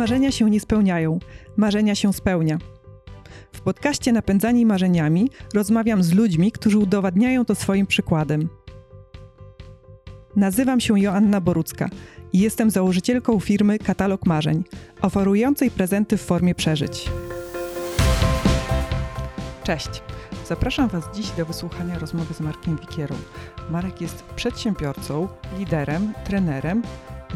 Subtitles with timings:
[0.00, 1.18] Marzenia się nie spełniają,
[1.56, 2.58] marzenia się spełnia.
[3.52, 8.48] W podcaście Napędzani Marzeniami rozmawiam z ludźmi, którzy udowadniają to swoim przykładem.
[10.36, 11.88] Nazywam się Joanna Borucka
[12.32, 14.64] i jestem założycielką firmy Katalog Marzeń,
[15.02, 17.10] oferującej prezenty w formie przeżyć.
[19.64, 20.02] Cześć!
[20.48, 23.16] Zapraszam Was dziś do wysłuchania rozmowy z Markiem Wikierą.
[23.70, 25.28] Marek jest przedsiębiorcą,
[25.58, 26.82] liderem, trenerem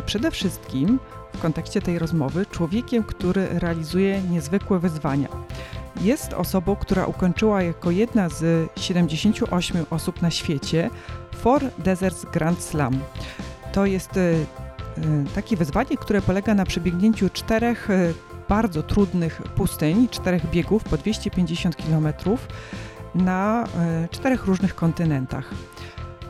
[0.06, 0.98] przede wszystkim
[1.34, 5.28] w kontekście tej rozmowy człowiekiem, który realizuje niezwykłe wyzwania.
[6.00, 10.90] Jest osobą, która ukończyła jako jedna z 78 osób na świecie
[11.36, 12.98] Four Deserts Grand Slam.
[13.72, 14.44] To jest y, y,
[15.34, 18.14] takie wyzwanie, które polega na przebiegnięciu czterech y,
[18.48, 22.08] bardzo trudnych pustyń, czterech biegów po 250 km
[23.14, 23.64] na
[24.10, 25.50] czterech różnych kontynentach.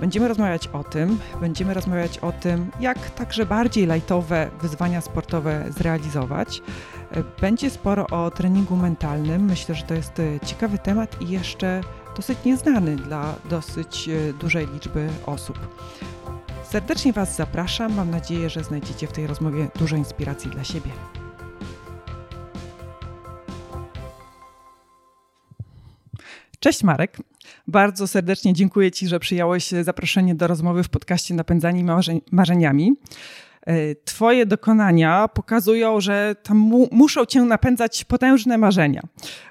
[0.00, 6.62] Będziemy rozmawiać o tym, będziemy rozmawiać o tym, jak także bardziej lajtowe wyzwania sportowe zrealizować.
[7.40, 9.44] Będzie sporo o treningu mentalnym.
[9.44, 11.80] Myślę, że to jest e, ciekawy temat i jeszcze
[12.16, 15.58] dosyć nieznany dla dosyć e, dużej liczby osób.
[16.70, 17.94] Serdecznie Was zapraszam.
[17.94, 20.90] Mam nadzieję, że znajdziecie w tej rozmowie dużo inspiracji dla siebie.
[26.60, 27.18] Cześć Marek.
[27.66, 31.84] Bardzo serdecznie dziękuję Ci, że przyjąłeś zaproszenie do rozmowy w podcaście Napędzani
[32.32, 32.92] Marzeniami.
[33.66, 39.02] E, twoje dokonania pokazują, że tam mu, muszą cię napędzać potężne marzenia,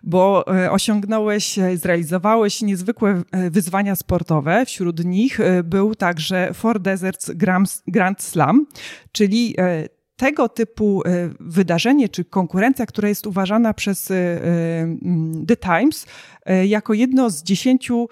[0.03, 4.65] bo e, osiągnąłeś, e, zrealizowałeś niezwykłe wyzwania sportowe.
[4.65, 7.31] Wśród nich był także Four Deserts
[7.87, 8.65] Grand Slam,
[9.11, 9.55] czyli
[10.15, 11.03] tego typu
[11.39, 14.11] wydarzenie czy konkurencja, która jest uważana przez
[15.47, 16.05] The Times
[16.65, 18.07] jako jedno z dziesięciu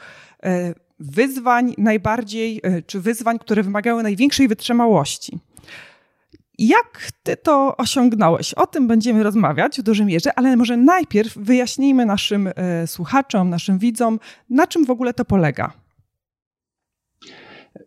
[0.99, 5.39] wyzwań najbardziej, czy wyzwań, które wymagały największej wytrzymałości.
[6.57, 8.53] Jak ty to osiągnąłeś?
[8.53, 13.79] O tym będziemy rozmawiać w dużej mierze, ale może najpierw wyjaśnijmy naszym e, słuchaczom, naszym
[13.79, 15.73] widzom, na czym w ogóle to polega.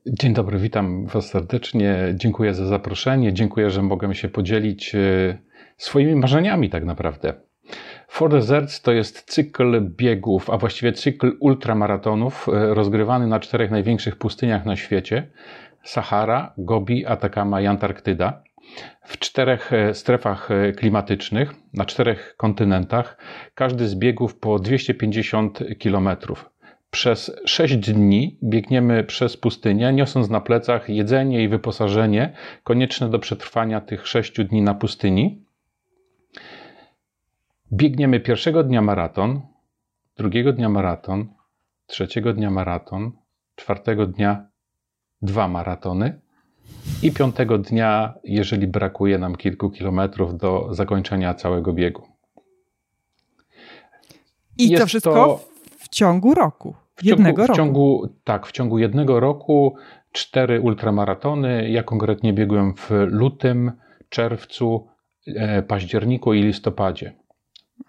[0.06, 1.96] Dzień dobry, witam Was serdecznie.
[2.14, 3.32] Dziękuję za zaproszenie.
[3.32, 5.38] Dziękuję, że mogę się podzielić e,
[5.76, 7.34] swoimi marzeniami, tak naprawdę.
[8.08, 14.16] Four Deserts to jest cykl biegów, a właściwie cykl ultramaratonów e, rozgrywany na czterech największych
[14.16, 15.30] pustyniach na świecie:
[15.84, 18.42] Sahara, Gobi, Atakama i Antarktyda
[19.04, 23.18] w czterech e, strefach klimatycznych, na czterech kontynentach,
[23.54, 26.08] każdy z biegów po 250 km.
[26.94, 32.32] Przez 6 dni biegniemy przez pustynię, niosąc na plecach jedzenie i wyposażenie
[32.64, 35.44] konieczne do przetrwania tych 6 dni na pustyni.
[37.72, 39.40] Biegniemy pierwszego dnia maraton,
[40.16, 41.26] drugiego dnia maraton,
[41.86, 43.12] trzeciego dnia maraton,
[43.54, 44.46] czwartego dnia
[45.22, 46.20] dwa maratony
[47.02, 52.08] i piątego dnia, jeżeli brakuje nam kilku kilometrów do zakończenia całego biegu.
[54.58, 55.40] I Jest to wszystko to
[55.78, 56.83] w ciągu roku.
[56.94, 57.52] W jednego ciągu, roku.
[57.52, 59.76] W ciągu, tak, w ciągu jednego roku
[60.12, 61.70] cztery ultramaratony.
[61.70, 63.72] Ja konkretnie biegłem w lutym,
[64.08, 64.88] czerwcu,
[65.26, 67.12] e, październiku i listopadzie.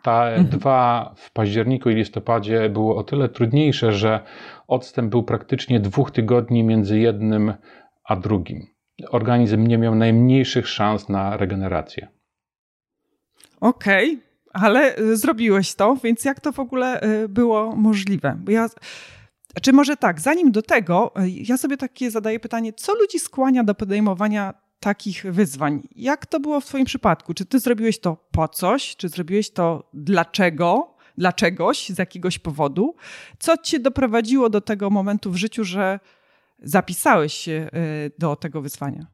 [0.04, 0.48] Ta mhm.
[0.48, 4.20] dwa w październiku i listopadzie było o tyle trudniejsze, że
[4.68, 7.54] odstęp był praktycznie dwóch tygodni między jednym
[8.04, 8.76] a drugim
[9.10, 12.08] organizm nie miał najmniejszych szans na regenerację.
[13.62, 14.25] Okej, okay,
[14.56, 18.38] ale y, zrobiłeś to, więc jak to w ogóle y, było możliwe?
[18.40, 18.70] Bo ja,
[19.62, 23.64] czy może tak, zanim do tego, y, ja sobie takie zadaję pytanie, co ludzi skłania
[23.64, 25.82] do podejmowania takich wyzwań?
[25.96, 27.34] Jak to było w Twoim przypadku?
[27.34, 28.96] Czy Ty zrobiłeś to po coś?
[28.96, 30.96] Czy zrobiłeś to dlaczego?
[31.18, 32.96] Dla czegoś, z jakiegoś powodu?
[33.40, 36.00] Co Cię doprowadziło do tego momentu w życiu, że
[36.60, 37.70] zapisałeś się
[38.18, 39.08] do tego wyzwania?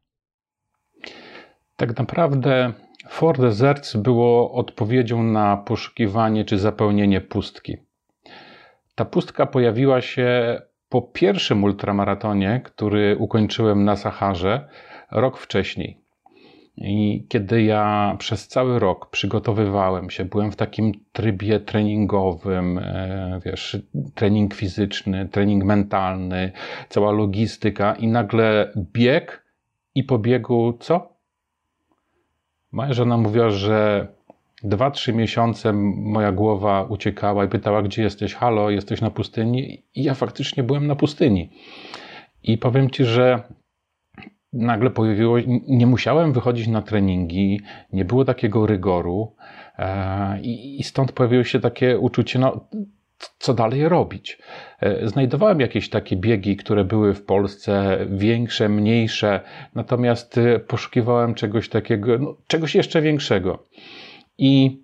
[1.76, 2.74] Tak naprawdę
[3.10, 7.78] Four Deserts było odpowiedzią na poszukiwanie czy zapełnienie pustki.
[8.96, 14.70] Ta pustka pojawiła się po pierwszym ultramaratonie, który ukończyłem na Saharze
[15.12, 16.02] rok wcześniej.
[16.78, 23.78] I kiedy ja przez cały rok przygotowywałem się, byłem w takim trybie treningowym, e, wiesz,
[24.16, 26.52] trening fizyczny, trening mentalny,
[26.90, 29.46] cała logistyka, i nagle bieg
[29.96, 31.11] i po biegu co?
[32.72, 34.08] Moja żona mówiła, że
[34.64, 38.34] dwa, trzy miesiące moja głowa uciekała i pytała, gdzie jesteś?
[38.34, 39.84] Halo, jesteś na pustyni?
[39.96, 41.50] I ja faktycznie byłem na pustyni.
[42.44, 43.44] I powiem ci, że
[44.54, 45.38] nagle pojawiło,
[45.68, 47.62] nie musiałem wychodzić na treningi,
[47.94, 49.36] nie było takiego rygoru
[49.78, 52.68] e, i, stąd pojawiło się takie uczucie, no
[53.40, 54.38] co dalej robić.
[54.80, 59.42] E, znajdowałem jakieś takie biegi, które były w Polsce większe, mniejsze,
[59.76, 63.64] natomiast e, poszukiwałem czegoś takiego, no, czegoś jeszcze większego.
[64.38, 64.82] I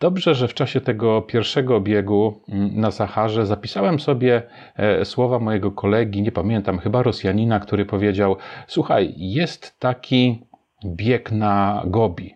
[0.00, 4.42] Dobrze, że w czasie tego pierwszego biegu mm, na Saharze zapisałem sobie
[4.76, 8.36] e, słowa mojego kolegi, nie pamiętam, chyba Rosjanina, który powiedział:
[8.66, 10.46] Słuchaj, jest taki
[10.84, 12.33] bieg na Gobi.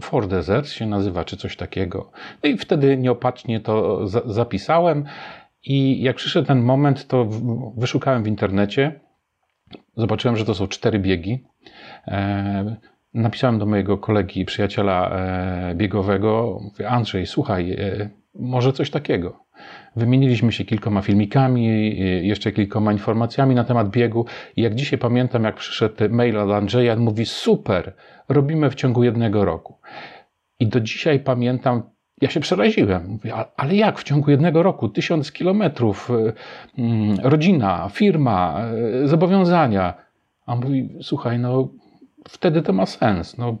[0.00, 2.10] For Desert się nazywa, czy coś takiego.
[2.42, 5.04] No i wtedy nieopatrznie to za zapisałem.
[5.64, 7.24] I jak przyszedł ten moment, to
[7.76, 9.00] wyszukałem w internecie.
[9.96, 11.44] Zobaczyłem, że to są cztery biegi.
[12.06, 12.76] E,
[13.14, 16.58] napisałem do mojego kolegi, przyjaciela e, biegowego.
[16.62, 19.45] Mówię, Andrzej, słuchaj, e, może coś takiego.
[19.96, 21.96] Wymieniliśmy się kilkoma filmikami,
[22.26, 24.26] jeszcze kilkoma informacjami na temat biegu.
[24.56, 27.94] I jak dzisiaj pamiętam, jak przyszedł mail od Andrzeja, mówi: Super,
[28.28, 29.78] robimy w ciągu jednego roku.
[30.60, 31.82] I do dzisiaj pamiętam,
[32.20, 33.08] ja się przeraziłem.
[33.08, 34.88] Mówię, ale jak w ciągu jednego roku?
[34.88, 36.32] Tysiąc kilometrów, y,
[36.78, 38.64] mm, rodzina, firma,
[39.04, 39.94] y, zobowiązania.
[40.46, 41.68] A on mówi, słuchaj, no
[42.28, 43.38] wtedy to ma sens.
[43.38, 43.56] No,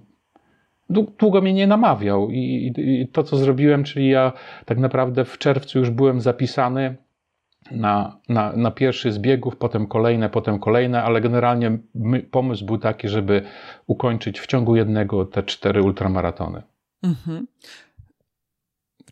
[0.90, 4.32] długo mnie nie namawiał i, i to, co zrobiłem, czyli ja
[4.64, 6.96] tak naprawdę w czerwcu już byłem zapisany
[7.70, 12.78] na, na, na pierwszy z biegów, potem kolejne, potem kolejne, ale generalnie my, pomysł był
[12.78, 13.42] taki, żeby
[13.86, 16.62] ukończyć w ciągu jednego te cztery ultramaratony.
[17.02, 17.46] Mhm.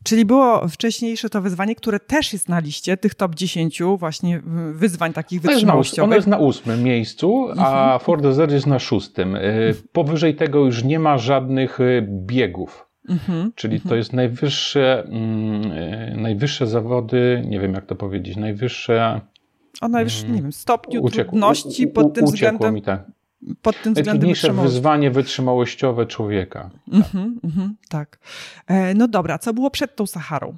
[0.05, 4.43] Czyli było wcześniejsze to wyzwanie, które też jest na liście tych top 10 właśnie
[4.73, 6.05] wyzwań takich wytrzymałościowych.
[6.05, 8.01] Ono jest na ósmym miejscu, a mhm.
[8.01, 9.37] Ford Desert jest na szóstym.
[9.37, 12.89] Y, powyżej tego już nie ma żadnych y, biegów.
[13.09, 13.53] Mhm.
[13.55, 19.21] Czyli to jest najwyższe, mm, y, najwyższe zawody, nie wiem jak to powiedzieć, najwyższe...
[19.81, 22.75] O najwyższym, nie wiem, stopniu uciekł, trudności pod tym względem.
[22.75, 23.05] Mi tak
[23.63, 26.71] pod tym względem Najtrudniejsze wyzwanie wytrzymałościowe człowieka.
[26.93, 28.19] Mhm, mhm, tak.
[28.67, 30.57] E, no dobra, co było przed tą Saharą?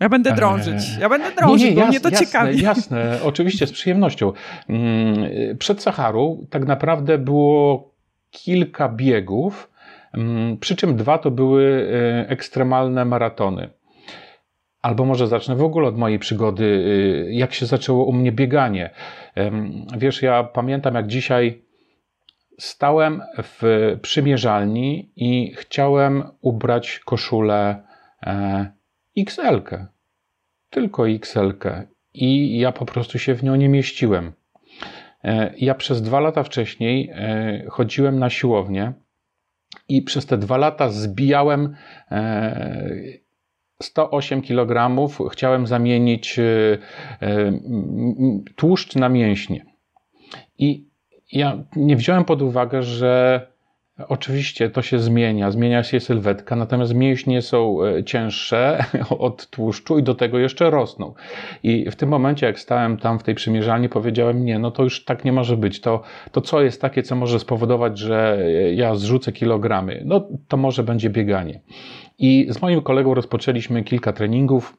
[0.00, 0.96] Ja będę drążyć.
[1.00, 2.62] Ja będę drążyć, nie, nie, bo jasne, mnie to jasne, ciekawi.
[2.62, 4.32] Jasne, oczywiście, z przyjemnością.
[4.68, 5.16] Mm,
[5.58, 7.90] przed Saharą tak naprawdę było
[8.30, 9.70] kilka biegów,
[10.12, 13.70] mm, przy czym dwa to były e, ekstremalne maratony.
[14.82, 18.90] Albo może zacznę w ogóle od mojej przygody, y, jak się zaczęło u mnie bieganie.
[19.98, 21.62] Wiesz, ja pamiętam jak dzisiaj
[22.58, 23.62] stałem w
[24.02, 27.82] przymierzalni i chciałem ubrać koszulę
[28.22, 28.72] e,
[29.16, 29.60] XL.
[29.60, 29.86] -kę.
[30.70, 31.38] Tylko XL.
[31.38, 31.82] -kę.
[32.14, 34.32] I ja po prostu się w nią nie mieściłem.
[35.24, 38.92] E, ja przez dwa lata wcześniej e, chodziłem na siłownię
[39.88, 41.76] i przez te dwa lata zbijałem
[43.82, 44.98] 108 kg
[45.32, 46.42] chciałem zamienić e,
[47.22, 47.52] e,
[48.56, 49.66] tłuszcz na mięśnie.
[50.58, 50.88] I
[51.32, 53.46] ja nie wziąłem pod uwagę, że
[54.08, 58.84] oczywiście to się zmienia, zmienia się sylwetka, natomiast mięśnie są e, cięższe
[59.18, 61.14] od tłuszczu i do tego jeszcze rosną.
[61.62, 65.04] I w tym momencie, jak stałem tam w tej przymierzalni, powiedziałem: Nie, no to już
[65.04, 65.80] tak nie może być.
[65.80, 66.02] To,
[66.32, 70.02] to co jest takie, co może spowodować, że ja zrzucę kilogramy?
[70.04, 71.60] No to może będzie bieganie.
[72.18, 74.76] I z moim kolegą rozpoczęliśmy kilka treningów.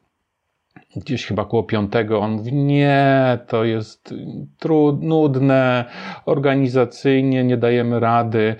[0.96, 4.14] Gdzieś chyba koło piątego on mówi, nie, to jest
[4.58, 5.84] trudne, nudne,
[6.26, 8.56] organizacyjnie nie dajemy rady.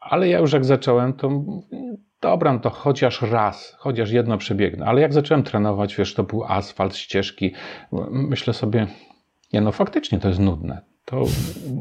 [0.00, 1.30] Ale ja już jak zacząłem, to
[2.20, 4.86] dobra, no to chociaż raz, chociaż jedno przebiegnę.
[4.86, 7.52] Ale jak zacząłem trenować, wiesz, to był asfalt, ścieżki,
[8.10, 8.86] myślę sobie,
[9.52, 11.24] nie no faktycznie to jest nudne to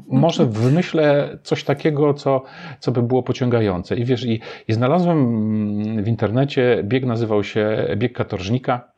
[0.08, 2.44] może wymyślę coś takiego, co,
[2.80, 3.96] co by było pociągające.
[3.96, 8.92] I wiesz, i, i znalazłem w internecie bieg, nazywał się bieg katorżnika.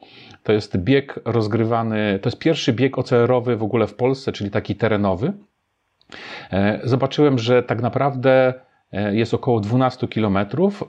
[0.43, 4.75] To jest bieg rozgrywany, to jest pierwszy bieg OCR-owy w ogóle w Polsce, czyli taki
[4.75, 5.33] terenowy.
[6.51, 8.53] E, zobaczyłem, że tak naprawdę
[8.91, 10.37] e, jest około 12 km,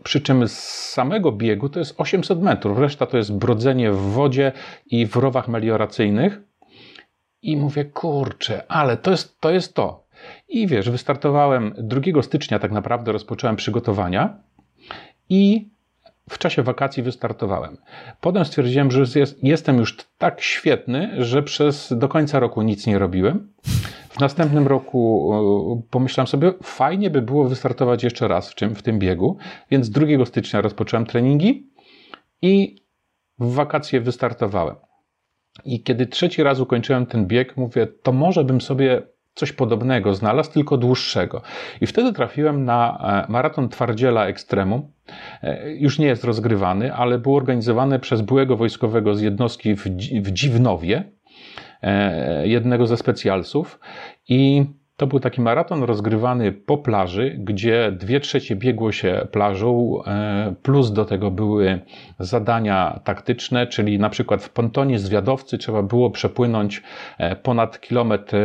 [0.03, 0.59] przy czym z
[0.93, 2.79] samego biegu to jest 800 metrów.
[2.79, 4.53] Reszta to jest brodzenie w wodzie
[4.87, 6.50] i w rowach melioracyjnych.
[7.43, 9.51] I mówię, kurczę, ale to jest to.
[9.51, 10.05] Jest to.
[10.49, 14.39] I wiesz, wystartowałem 2 stycznia, tak naprawdę rozpocząłem przygotowania
[15.29, 15.71] i
[16.31, 17.77] w czasie wakacji wystartowałem.
[18.21, 22.99] Potem stwierdziłem, że jest, jestem już tak świetny, że przez do końca roku nic nie
[22.99, 23.53] robiłem.
[24.09, 28.99] W następnym roku pomyślałem sobie, fajnie by było wystartować jeszcze raz w, czym, w tym
[28.99, 29.37] biegu,
[29.71, 31.71] więc 2 stycznia rozpocząłem treningi
[32.43, 32.77] i
[33.39, 34.77] w wakacje wystartowałem.
[35.65, 39.03] I kiedy trzeci raz ukończyłem ten bieg, mówię, to może bym sobie
[39.35, 41.43] coś podobnego znalazł, tylko dłuższego.
[41.81, 42.99] I wtedy trafiłem na
[43.29, 44.93] e, maraton Twardziela Ekstremu.
[45.43, 49.75] E, już nie jest rozgrywany, ale był organizowany przez byłego wojskowego z jednostki
[50.23, 51.13] w, Dziwnowie,
[51.83, 53.81] e, jednego ze specjalsów.
[54.29, 54.65] I
[55.01, 60.93] To był taki maraton rozgrywany po plaży, gdzie dwie trzecie biegło się plażą, e, plus
[60.93, 61.81] do tego były
[62.19, 66.83] zadania taktyczne, czyli na przykład w pontonie zwiadowcy trzeba było przepłynąć
[67.19, 68.37] e, ponad kilometr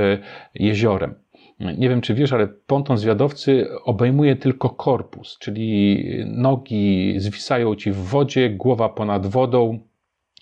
[0.53, 1.15] jeziorem.
[1.59, 7.97] Nie wiem, czy wiesz, ale ponton zwiadowcy obejmuje tylko korpus, czyli nogi zwisają ci w
[7.97, 9.79] wodzie, głowa ponad wodą,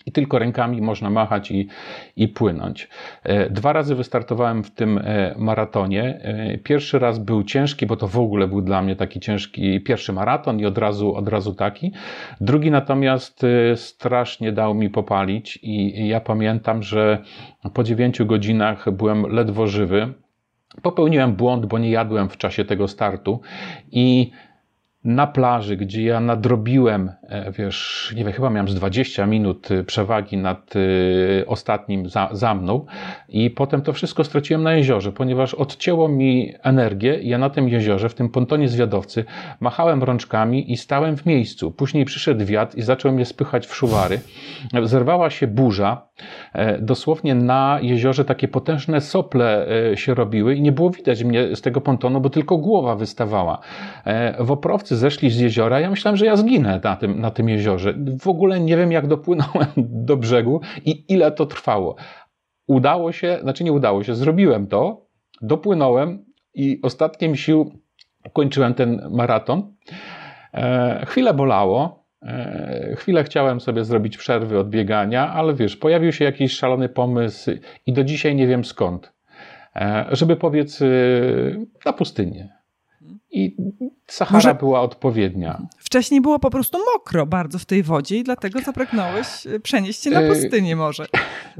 [0.06, 1.68] i tylko rękami można machać i,
[2.16, 2.88] i płynąć.
[3.22, 6.20] E, dwa razy wystartowałem w tym e, maratonie.
[6.22, 10.12] E, pierwszy raz był ciężki, bo to w ogóle był dla mnie taki ciężki pierwszy
[10.12, 11.92] maraton i od razu, od razu taki.
[12.40, 17.18] Drugi natomiast strasznie dał mi popalić i ja pamiętam, że
[17.74, 20.12] po dziewięciu godzinach byłem ledwo żywy.
[20.82, 23.40] Popełniłem błąd, bo nie jadłem w czasie tego startu
[23.92, 24.30] i
[25.04, 27.12] na plaży, gdzie ja nadrobiłem,
[27.58, 32.54] wiesz, nie wiem, chyba miałem z 20 minut e, przewagi nad e, ostatnim za, za
[32.54, 32.86] mną
[33.28, 37.18] i potem to wszystko straciłem na jeziorze, ponieważ odcięło mi energię.
[37.22, 39.24] Ja na tym jeziorze, w tym pontonie zwiadowcy,
[39.60, 41.70] machałem rączkami i stałem w miejscu.
[41.70, 44.20] Później przyszedł wiatr i zaczął mnie spychać w szuwary.
[44.82, 46.08] Zerwała się burza.
[46.80, 51.80] Dosłownie na jeziorze takie potężne sople się robiły i nie było widać mnie z tego
[51.80, 53.58] pontonu, bo tylko głowa wystawała.
[54.38, 55.80] W oprowcy zeszli z jeziora.
[55.80, 57.94] Ja myślałem, że ja zginę na tym, na tym jeziorze.
[58.20, 59.66] W ogóle nie wiem, jak dopłynąłem
[60.08, 61.96] do brzegu i ile to trwało.
[62.66, 65.06] Udało się, znaczy nie udało się, zrobiłem to,
[65.42, 67.72] dopłynąłem i ostatkiem sił
[68.32, 69.74] kończyłem ten maraton.
[70.54, 76.24] E, chwilę bolało, e, Chwilę chciałem sobie zrobić przerwy od biegania, ale wiesz, pojawił się
[76.24, 77.50] jakiś szalony pomysł
[77.86, 79.12] i do dzisiaj nie wiem skąd,
[79.76, 80.82] e, żeby powiedz
[81.84, 82.53] na pustynię.
[83.34, 83.56] I
[84.06, 84.54] Sahara Może...
[84.54, 85.62] była odpowiednia.
[85.78, 90.10] Wcześniej było po prostu mokro bardzo w tej wodzie i dlatego zapragnąłeś e, przenieść się
[90.10, 91.06] na e, pustynię może.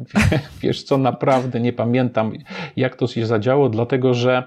[0.62, 2.32] Wiesz co, naprawdę nie pamiętam
[2.76, 4.44] jak to się zadziało, dlatego że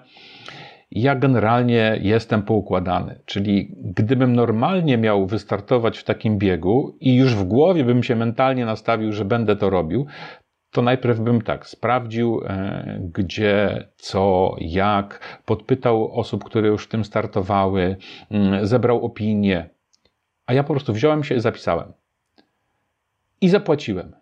[0.91, 3.19] ja generalnie jestem poukładany.
[3.25, 8.65] Czyli gdybym normalnie miał wystartować w takim biegu i już w głowie bym się mentalnie
[8.65, 10.05] nastawił, że będę to robił,
[10.71, 17.05] to najpierw bym tak sprawdził, e, gdzie, co, jak, podpytał osób, które już w tym
[17.05, 17.97] startowały,
[18.31, 19.69] mm, zebrał opinie,
[20.45, 21.93] a ja po prostu wziąłem się i zapisałem.
[23.41, 24.15] I zapłaciłem.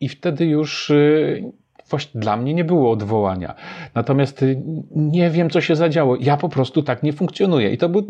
[0.00, 1.52] I wtedy już y,
[1.90, 3.54] właśnie dla mnie nie było odwołania.
[3.94, 6.16] Natomiast y, nie wiem, co się zadziało.
[6.20, 7.70] Ja po prostu tak nie funkcjonuję.
[7.70, 8.06] I to był,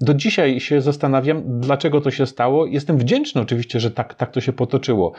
[0.00, 2.66] do dzisiaj się zastanawiam, dlaczego to się stało.
[2.66, 5.12] Jestem wdzięczny oczywiście, że tak, tak to się potoczyło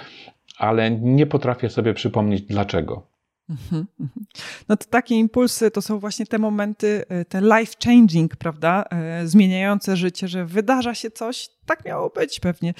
[0.58, 3.18] ale nie potrafię sobie przypomnieć dlaczego.
[3.50, 4.26] Mhm, mhm.
[4.70, 8.84] No to takie impulsy to są właśnie te momenty, e, te life changing, prawda?
[8.90, 12.74] E, zmieniające życie, że wydarza się coś, tak miało być pewnie.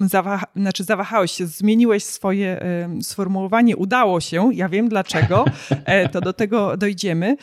[0.00, 2.60] Zawaha, znaczy zawahałeś się, zmieniłeś swoje
[3.02, 5.44] sformułowanie, udało się, ja wiem dlaczego,
[5.84, 7.36] e, to do tego dojdziemy,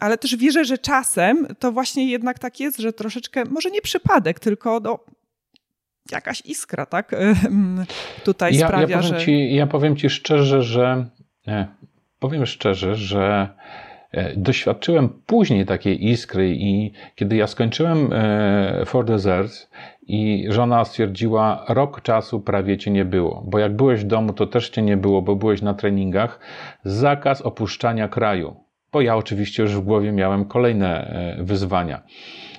[0.00, 4.40] ale też wierzę, że czasem to właśnie jednak tak jest, że troszeczkę, może nie przypadek,
[4.40, 4.98] tylko no,
[6.12, 7.14] jakaś iskra, tak?
[8.24, 9.24] Tutaj ja, sprawia, ja powiem że...
[9.24, 11.06] Ci, ja powiem Ci szczerze, że
[11.46, 11.68] nie,
[12.18, 13.48] powiem szczerze, że
[14.12, 19.70] e, doświadczyłem później takiej iskry i kiedy ja skończyłem e, For Deserts
[20.02, 24.46] i żona stwierdziła, rok czasu prawie cię nie było, bo jak byłeś w domu, to
[24.46, 26.40] też cię nie było, bo byłeś na treningach,
[26.84, 28.56] zakaz opuszczania kraju.
[28.92, 31.06] Bo ja oczywiście już w głowie miałem kolejne
[31.38, 32.02] e, wyzwania.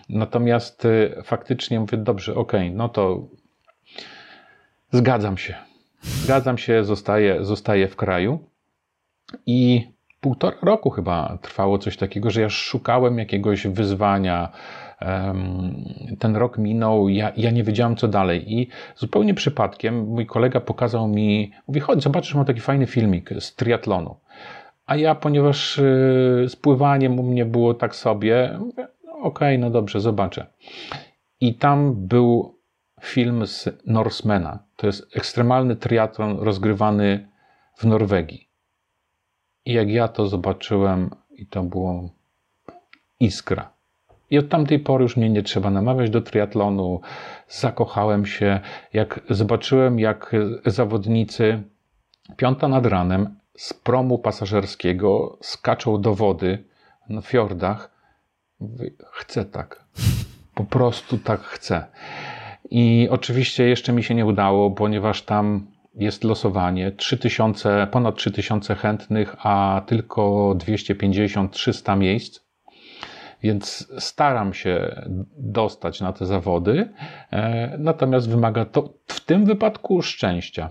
[0.10, 0.88] Natomiast
[1.24, 3.28] faktycznie mówię, dobrze, okej, okay, no to
[4.92, 5.56] Zgadzam się.
[6.02, 8.40] Zgadzam się, zostaję, zostaję w kraju.
[9.46, 9.88] I
[10.22, 14.52] półtora roku chyba trwało coś takiego, że ja szukałem jakiegoś wyzwania.
[16.20, 18.54] Ten rok minął, ja, ja nie wiedziałem co dalej.
[18.54, 23.56] I zupełnie przypadkiem mój kolega pokazał mi, mówi: chodź, zobaczysz, mam taki fajny filmik z
[23.56, 24.16] triatlonu.
[24.86, 25.82] A ja, ponieważ y,
[26.50, 30.46] z pływaniem u mnie było tak sobie, mówię, no okej, okay, no dobrze, zobaczę.
[31.42, 32.59] I tam był
[33.02, 34.60] film z Norsemana.
[34.76, 37.30] To jest ekstremalny triatlon rozgrywany
[37.78, 38.50] w Norwegii.
[39.66, 42.10] I jak ja to zobaczyłem, i to było
[43.20, 43.74] iskra.
[44.30, 47.02] I od tamtej pory już mnie nie trzeba namawiać do triatlonu.
[47.48, 48.60] Zakochałem się,
[48.94, 51.64] jak zobaczyłem, jak zawodnicy
[52.38, 56.64] piąta nad ranem z promu pasażerskiego skaczą do wody
[57.10, 57.92] na fiordach.
[59.12, 59.86] chcę tak.
[60.56, 61.86] Po prostu tak chcę.
[62.72, 66.92] I oczywiście jeszcze mi się nie udało, ponieważ tam jest losowanie.
[66.92, 70.22] 3000, ponad 3000 chętnych, a tylko
[70.58, 72.40] 250-300 miejsc.
[73.44, 74.96] Więc staram się
[75.38, 76.90] dostać na te zawody,
[77.32, 80.70] e, natomiast wymaga to w tym wypadku szczęścia.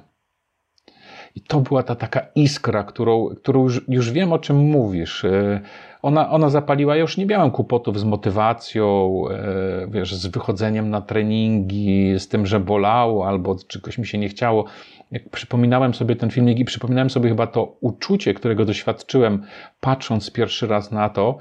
[1.34, 5.24] I to była ta taka iskra, którą, którą już, już wiem, o czym mówisz.
[5.24, 5.60] E,
[6.02, 11.00] ona, ona zapaliła, ja już nie miałem kłopotów z motywacją, e, wiesz, z wychodzeniem na
[11.00, 14.64] treningi, z tym, że bolało albo czegoś mi się nie chciało.
[15.10, 19.42] Jak przypominałem sobie ten filmik i przypominałem sobie chyba to uczucie, którego doświadczyłem,
[19.80, 21.38] patrząc pierwszy raz na to,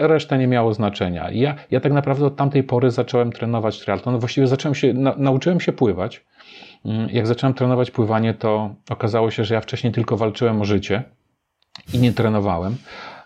[0.00, 1.30] reszta nie miało znaczenia.
[1.30, 4.18] Ja, ja tak naprawdę od tamtej pory zacząłem trenować triatlon.
[4.18, 6.24] Właściwie zacząłem się, na, nauczyłem się pływać.
[6.84, 11.02] Mm, jak zacząłem trenować pływanie, to okazało się, że ja wcześniej tylko walczyłem o życie
[11.94, 12.76] i nie trenowałem,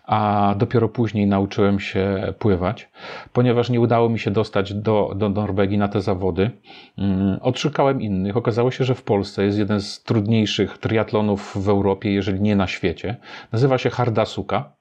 [0.05, 2.91] a dopiero później nauczyłem się pływać,
[3.33, 6.51] ponieważ nie udało mi się dostać do, do Norwegii na te zawody.
[6.99, 8.37] Mm, odszukałem innych.
[8.37, 12.67] Okazało się, że w Polsce jest jeden z trudniejszych triatlonów w Europie, jeżeli nie na
[12.67, 13.17] świecie.
[13.53, 14.77] Nazywa się Hardasuka.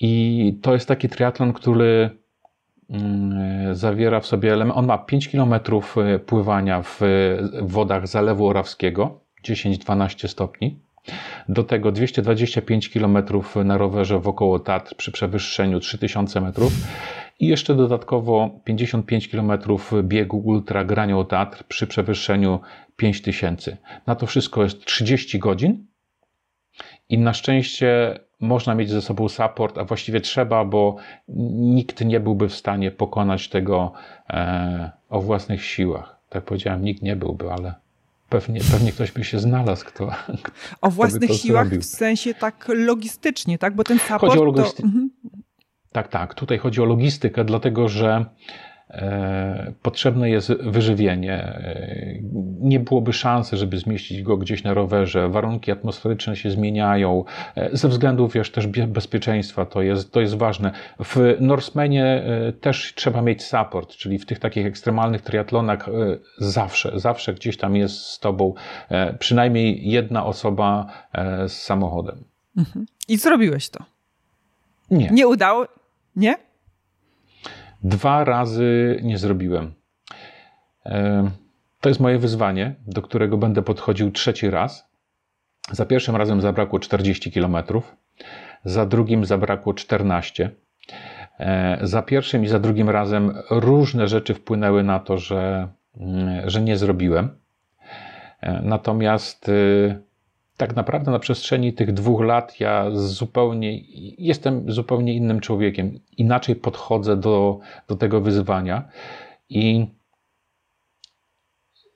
[0.00, 2.21] I to jest taki triatlon, który
[3.72, 4.78] zawiera w sobie element.
[4.78, 7.00] On ma 5 km e, pływania w
[7.62, 10.78] wodach Zalewu Orawskiego, 10-12 stopni.
[11.48, 13.18] Do tego 225 km
[13.64, 16.72] na rowerze wokoło Tatr przy przewyższeniu 3000 metrów
[17.40, 19.52] i jeszcze dodatkowo 55 km
[20.02, 22.60] biegu ultra Granio Tatr przy przewyższeniu
[22.96, 23.76] 5000.
[24.06, 25.86] Na to wszystko jest 30 godzin
[27.08, 30.96] i na szczęście można mieć ze sobą support, a właściwie trzeba, bo
[31.28, 33.92] nikt nie byłby w stanie pokonać tego
[34.30, 36.18] e, o własnych siłach.
[36.28, 37.74] Tak powiedziałem, nikt nie byłby, ale
[38.28, 40.10] pewnie, pewnie ktoś by się znalazł, kto.
[40.80, 41.80] O własnych siłach zrobił.
[41.80, 43.74] w sensie tak logistycznie, tak?
[43.74, 44.20] Bo ten support.
[44.20, 44.82] Chodzi o logisty...
[44.82, 44.88] to...
[44.88, 45.10] Mhm.
[45.92, 46.34] Tak, tak.
[46.34, 48.24] Tutaj chodzi o logistykę, dlatego że
[49.82, 51.34] potrzebne jest wyżywienie.
[51.34, 52.18] E,
[52.60, 55.28] nie byłoby szansy, żeby zmieścić go gdzieś na rowerze.
[55.28, 57.24] Warunki atmosferyczne się zmieniają.
[57.54, 60.72] E, ze względów wiesz, też bezpieczeństwa to jest, to jest ważne.
[61.04, 62.22] W Norsemanie
[62.60, 65.88] też trzeba mieć support, czyli w tych takich ekstremalnych triatlonach
[66.38, 68.54] zawsze, zawsze gdzieś tam jest z tobą
[69.18, 70.86] przynajmniej jedna osoba
[71.48, 72.24] z samochodem.
[72.56, 72.86] Mhm.
[73.08, 73.84] I zrobiłeś to?
[74.90, 75.08] Nie.
[75.10, 75.66] Nie udało?
[76.16, 76.51] Nie?
[77.82, 79.74] Dwa razy nie zrobiłem.
[80.86, 81.30] E,
[81.80, 84.90] to jest moje wyzwanie, do którego będę podchodził trzeci raz.
[85.70, 87.56] Za pierwszym razem zabrakło 40 km,
[88.64, 90.50] za drugim zabrakło 14.
[91.38, 96.60] E, za pierwszym i za drugim razem różne rzeczy wpłynęły na to, że, mm, że
[96.60, 97.28] nie zrobiłem.
[98.40, 99.50] E, natomiast
[100.62, 103.80] tak naprawdę na przestrzeni tych dwóch lat ja zupełnie
[104.18, 105.98] jestem zupełnie innym człowiekiem.
[106.16, 108.88] Inaczej podchodzę do, do tego wyzwania
[109.48, 109.86] i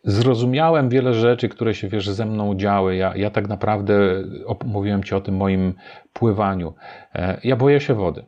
[0.05, 2.97] zrozumiałem wiele rzeczy, które się wiesz, ze mną działy.
[2.97, 4.25] Ja, ja tak naprawdę
[4.65, 5.75] mówiłem ci o tym moim
[6.13, 6.75] pływaniu.
[7.15, 8.25] E, ja boję się wody,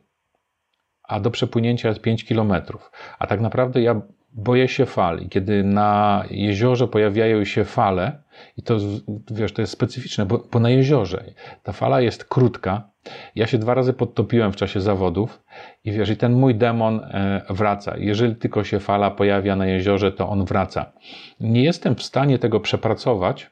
[1.03, 2.93] a do przepłynięcia jest 5 kilometrów.
[3.19, 4.01] A tak naprawdę ja
[4.33, 5.29] boję się fali.
[5.29, 8.23] Kiedy na jeziorze pojawiają się fale,
[8.57, 8.77] i to,
[9.31, 11.25] wiesz, to jest specyficzne, bo, bo na jeziorze
[11.63, 12.91] ta fala jest krótka.
[13.35, 15.43] Ja się dwa razy podtopiłem w czasie zawodów
[15.85, 17.97] i wiesz, i ten mój demon e, wraca.
[17.97, 20.93] Jeżeli tylko się fala pojawia na jeziorze, to on wraca.
[21.41, 23.51] Nie jestem w stanie tego przepracować,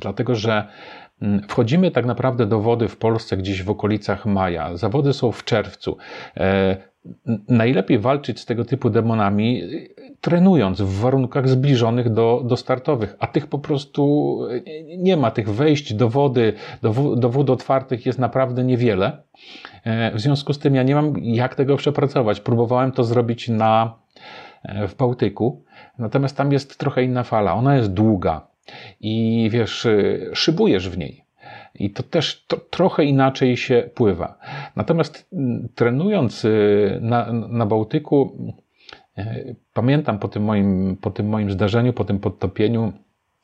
[0.00, 0.68] dlatego że
[1.22, 4.76] mm, Wchodzimy tak naprawdę do wody w Polsce gdzieś w okolicach maja.
[4.76, 5.96] Zawody są w czerwcu.
[7.06, 7.10] E,
[7.48, 9.62] najlepiej walczyć z tego typu demonami,
[10.20, 14.38] trenując w warunkach zbliżonych do, do startowych, a tych po prostu
[14.98, 15.30] nie ma.
[15.30, 19.22] Tych wejść do wody, do, do wód otwartych jest naprawdę niewiele.
[19.84, 22.40] E, w związku z tym ja nie mam jak tego przepracować.
[22.40, 23.98] Próbowałem to zrobić na,
[24.62, 25.64] e, w Bałtyku,
[25.98, 27.54] natomiast tam jest trochę inna fala.
[27.54, 28.46] Ona jest długa
[29.00, 29.86] i wiesz,
[30.32, 31.23] szybujesz w niej.
[31.74, 34.38] I to też to, trochę inaczej się pływa.
[34.76, 38.36] Natomiast mm, trenując y, na, na Bałtyku,
[39.18, 42.92] y, pamiętam po tym, moim, po tym moim zdarzeniu, po tym podtopieniu,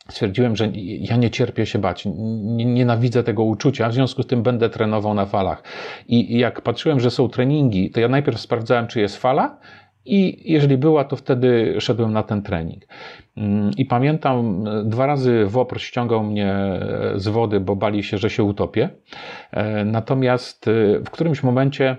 [0.08, 2.04] stwierdziłem, że ja nie cierpię się bać,
[2.46, 5.62] nienawidzę tego uczucia, w związku z tym będę trenował na falach.
[6.08, 9.58] I jak patrzyłem, że są treningi, to ja najpierw sprawdzałem, czy jest fala,
[10.04, 12.84] i jeżeli była, to wtedy szedłem na ten trening.
[13.36, 16.54] Mm, I pamiętam, dwa razy WOPR ściągał mnie
[17.14, 18.90] z wody, bo bali się, że się utopię.
[19.50, 21.96] E, natomiast e, w którymś momencie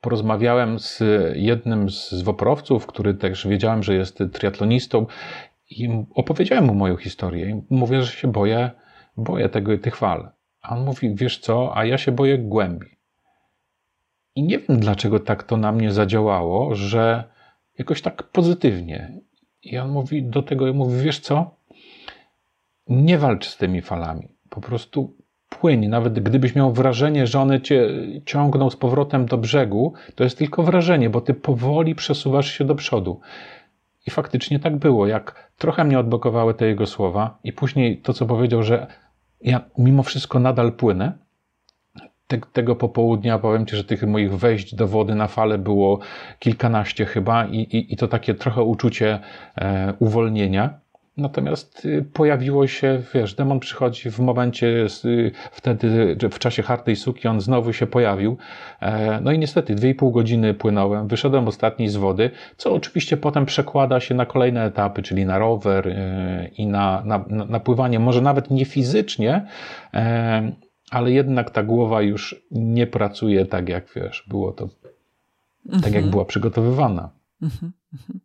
[0.00, 1.02] porozmawiałem z
[1.34, 5.06] jednym z woprowców, który też wiedziałem, że jest triatlonistą
[5.70, 7.50] i opowiedziałem mu moją historię.
[7.50, 8.70] I mówię, że się boję,
[9.16, 10.30] boję tego, tych fal.
[10.62, 12.97] A on mówi, wiesz co, a ja się boję głębi.
[14.38, 17.24] I nie wiem, dlaczego tak to na mnie zadziałało, że
[17.78, 19.20] jakoś tak pozytywnie.
[19.62, 21.50] I on mówi do tego, mówi, wiesz co?
[22.88, 24.28] Nie walcz z tymi falami.
[24.50, 25.16] Po prostu
[25.48, 25.88] płyń.
[25.88, 27.88] Nawet gdybyś miał wrażenie, że one cię
[28.26, 32.74] ciągną z powrotem do brzegu, to jest tylko wrażenie, bo ty powoli przesuwasz się do
[32.74, 33.20] przodu.
[34.06, 35.06] I faktycznie tak było.
[35.06, 38.86] Jak trochę mnie odblokowały te jego słowa, i później to, co powiedział, że
[39.40, 41.27] ja mimo wszystko nadal płynę.
[42.28, 45.98] Te, tego popołudnia powiem Ci, że tych moich wejść do wody na fale było
[46.38, 49.18] kilkanaście chyba, i, i, i to takie trochę uczucie
[49.56, 50.80] e, uwolnienia.
[51.16, 54.66] Natomiast y, pojawiło się, wiesz, demon przychodzi w momencie,
[55.04, 58.36] y, wtedy, w czasie hartej suki, on znowu się pojawił.
[58.80, 63.16] E, no i niestety, dwie i pół godziny płynąłem, wyszedłem ostatni z wody, co oczywiście
[63.16, 67.98] potem przekłada się na kolejne etapy, czyli na rower y, i na, na, na pływanie,
[67.98, 69.46] może nawet nie fizycznie,
[69.94, 74.68] e, ale jednak ta głowa już nie pracuje tak, jak wiesz, było to,
[75.70, 76.10] tak jak mhm.
[76.10, 77.10] była przygotowywana.
[77.42, 77.72] Mhm.
[77.92, 78.20] Mhm.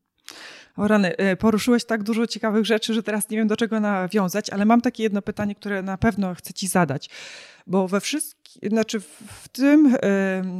[0.77, 4.49] O rany, e, poruszyłeś tak dużo ciekawych rzeczy, że teraz nie wiem do czego nawiązać,
[4.49, 7.09] ale mam takie jedno pytanie, które na pewno chcę ci zadać.
[7.67, 9.97] Bo we wszystkim, znaczy w tym,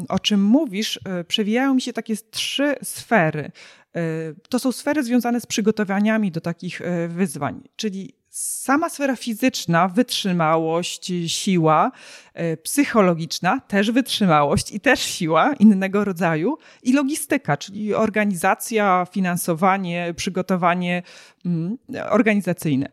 [0.10, 3.52] o czym mówisz, e, przewijają mi się takie trzy sfery.
[3.96, 4.02] E,
[4.50, 11.92] to są sfery związane z przygotowaniami do takich wyzwań, czyli sama sfera fizyczna, wytrzymałość, siła,
[12.34, 21.04] e, psychologiczna, też wytrzymałość i też siła innego rodzaju, i logistyka, czyli organizacja, finansowanie, przygotowanie
[21.46, 21.78] mm,
[22.10, 22.90] organizacyjne.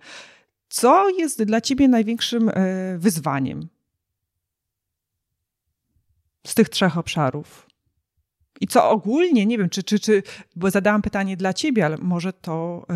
[0.68, 2.52] Co jest dla Ciebie największym e,
[2.98, 3.68] wyzwaniem
[6.46, 7.66] z tych trzech obszarów?
[8.60, 10.22] I co ogólnie, nie wiem, czy, czy, czy
[10.56, 12.86] bo zadałam pytanie dla ciebie, ale może to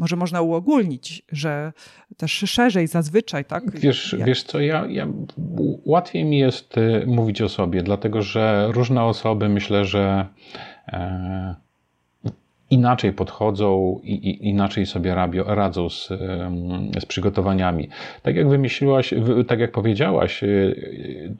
[0.00, 1.72] może można uogólnić, że
[2.16, 3.80] też szerzej zazwyczaj, tak?
[3.80, 4.28] Wiesz, Jak...
[4.28, 5.06] wiesz co, ja, ja,
[5.84, 10.26] łatwiej mi jest y, mówić o sobie, dlatego że różne osoby myślę, że
[10.88, 11.54] e,
[12.70, 16.08] inaczej podchodzą i, i inaczej sobie rabią, radzą z,
[17.00, 17.88] z przygotowaniami.
[18.22, 19.14] Tak jak wymyśliłaś,
[19.48, 21.34] tak jak powiedziałaś, y,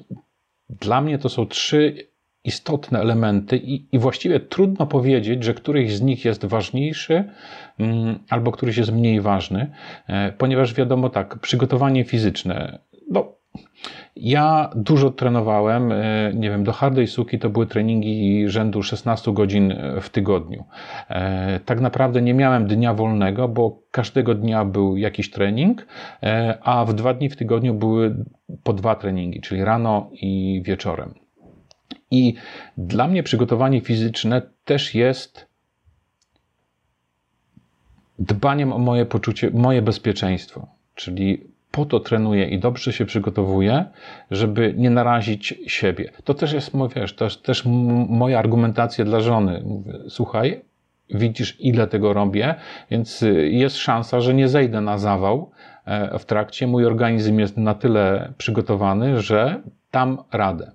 [0.71, 2.10] dla mnie to są trzy
[2.45, 7.25] istotne elementy i, i, właściwie trudno powiedzieć, że któryś z nich jest ważniejszy
[7.79, 9.71] mm, albo któryś jest mniej ważny,
[10.07, 12.79] e, ponieważ wiadomo tak, przygotowanie fizyczne,
[13.11, 13.33] no,
[14.17, 19.75] ja dużo trenowałem, e, nie wiem, do hardej suki to były treningi rzędu 16 godzin
[20.01, 20.65] w tygodniu.
[21.09, 25.87] E, tak naprawdę nie miałem dnia wolnego, bo każdego dnia był jakiś trening,
[26.63, 28.25] a w dwa dni w tygodniu były
[28.63, 31.15] po dwa treningi, czyli rano i wieczorem.
[32.11, 32.35] I
[32.79, 35.47] dla mnie przygotowanie fizyczne też jest
[38.19, 40.67] dbaniem o moje poczucie, moje bezpieczeństwo.
[40.95, 43.85] Czyli po to trenuję i dobrze się przygotowuję,
[44.31, 46.13] żeby nie narazić siebie.
[46.25, 47.63] To też jest, wiesz, to jest też
[48.09, 49.63] moja argumentacja dla żony.
[49.65, 50.61] Mówię, słuchaj,
[51.11, 52.55] widzisz ile tego robię,
[52.91, 55.51] więc jest szansa, że nie zejdę na zawał
[55.85, 56.67] e, w trakcie.
[56.67, 60.73] Mój organizm jest na tyle przygotowany, że dam radę.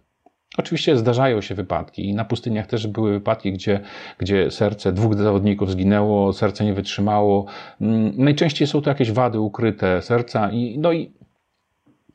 [0.58, 3.80] Oczywiście zdarzają się wypadki i na pustyniach też były wypadki, gdzie,
[4.18, 7.46] gdzie serce dwóch zawodników zginęło, serce nie wytrzymało.
[7.82, 11.14] Mm, najczęściej są to jakieś wady ukryte serca i, no i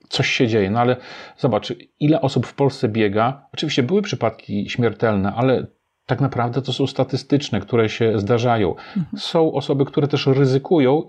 [0.08, 0.70] coś się dzieje.
[0.70, 0.96] No ale
[1.36, 3.46] zobacz, ile osób w Polsce biega.
[3.52, 5.66] Oczywiście były przypadki śmiertelne, ale
[6.06, 8.70] tak naprawdę to są statystyczne, które się zdarzają.
[8.70, 9.06] Mhm.
[9.18, 11.02] Są osoby, które też ryzykują,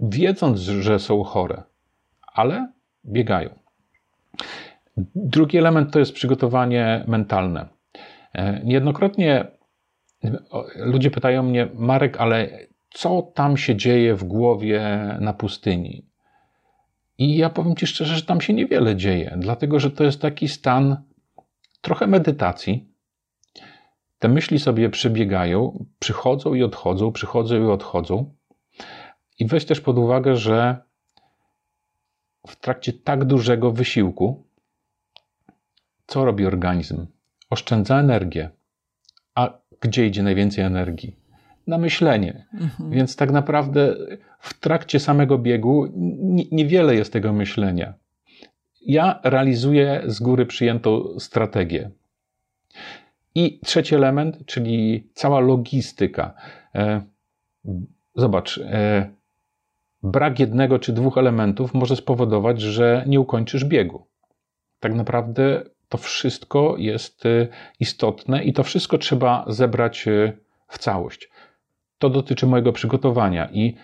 [0.00, 1.62] wiedząc, że są chore,
[2.32, 2.72] ale
[3.04, 3.50] biegają.
[5.14, 7.68] Drugi element to jest przygotowanie mentalne.
[8.32, 9.46] E, niejednokrotnie
[10.76, 12.48] ludzie pytają mnie, Marek, ale
[12.90, 14.82] co tam się dzieje w głowie
[15.20, 16.06] na pustyni?
[17.18, 20.48] I ja powiem Ci szczerze, że tam się niewiele dzieje, dlatego że to jest taki
[20.48, 21.02] stan
[21.80, 22.88] trochę medytacji.
[24.18, 28.34] Te myśli sobie przebiegają, przychodzą i odchodzą, przychodzą i odchodzą.
[29.38, 30.76] I weź też pod uwagę, że
[32.46, 34.46] w trakcie tak dużego wysiłku,
[36.06, 37.06] co robi organizm?
[37.50, 38.50] Oszczędza energię.
[39.34, 41.16] A gdzie idzie najwięcej energii?
[41.66, 42.46] Na myślenie.
[42.54, 42.90] Mhm.
[42.90, 43.96] Więc tak naprawdę
[44.38, 45.86] w trakcie samego biegu
[46.52, 47.94] niewiele jest tego myślenia.
[48.86, 51.90] Ja realizuję z góry przyjętą strategię.
[53.34, 56.34] I trzeci element, czyli cała logistyka.
[56.74, 57.02] E,
[58.14, 59.10] zobacz, e,
[60.02, 64.06] brak jednego czy dwóch elementów może spowodować, że nie ukończysz biegu.
[64.80, 65.62] Tak naprawdę
[65.92, 67.48] to wszystko jest y,
[67.80, 71.30] istotne i to wszystko trzeba zebrać y, w całość.
[71.98, 73.76] To dotyczy mojego przygotowania i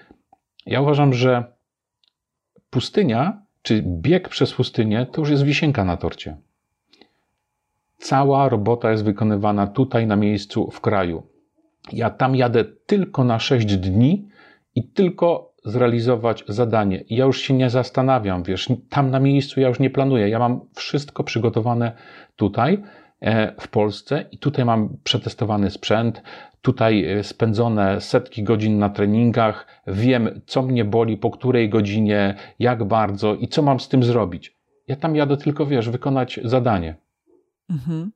[0.67, 1.45] ja uważam, że
[2.71, 6.37] pustynia, czy bieg przez pustynię, to już jest wisienka na torcie.
[7.99, 11.23] Cała robota jest wykonywana tutaj na miejscu w kraju.
[11.93, 14.29] Ja tam jadę tylko na 6 dni
[14.75, 17.05] i tylko zrealizować zadanie.
[17.11, 20.29] Ja już się nie zastanawiam, wiesz, tam na miejscu ja już nie planuję.
[20.29, 21.93] Ja mam wszystko przygotowane
[22.37, 22.83] tutaj,
[23.21, 26.23] e, w Polsce i tutaj mam przetestowany sprzęt,
[26.63, 32.85] tutaj e, spędzone setki godzin na treningach, wiem co mnie boli, po której godzinie, jak
[32.85, 34.59] bardzo i co mam z tym zrobić.
[34.89, 36.97] Ja tam jadę tylko, wiesz, wykonać zadanie.
[37.71, 38.13] Mhm.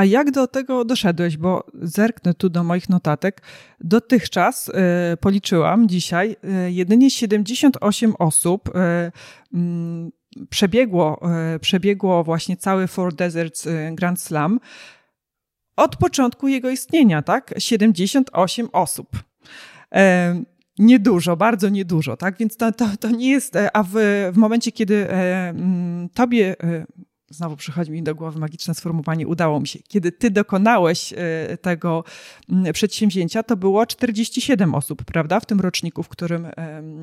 [0.00, 1.36] A jak do tego doszedłeś?
[1.36, 3.42] Bo zerknę tu do moich notatek.
[3.80, 4.72] Dotychczas y,
[5.16, 6.36] policzyłam dzisiaj,
[6.66, 8.72] y, jedynie 78 osób y,
[9.54, 10.10] mm,
[10.50, 11.20] przebiegło,
[11.60, 14.60] przebiegło właśnie cały Four Deserts Grand Slam
[15.76, 17.54] od początku jego istnienia, tak?
[17.58, 19.08] 78 osób.
[20.78, 22.38] Niedużo, bardzo niedużo, tak?
[22.38, 23.90] Więc to, to, to nie jest, a w,
[24.32, 26.56] w momencie, kiedy mm, tobie
[27.30, 29.78] znowu przychodzi mi do głowy magiczne sformułowanie, udało mi się.
[29.88, 32.04] Kiedy ty dokonałeś e, tego
[32.72, 35.40] przedsięwzięcia, to było 47 osób, prawda?
[35.40, 36.46] W tym roczniku, w którym,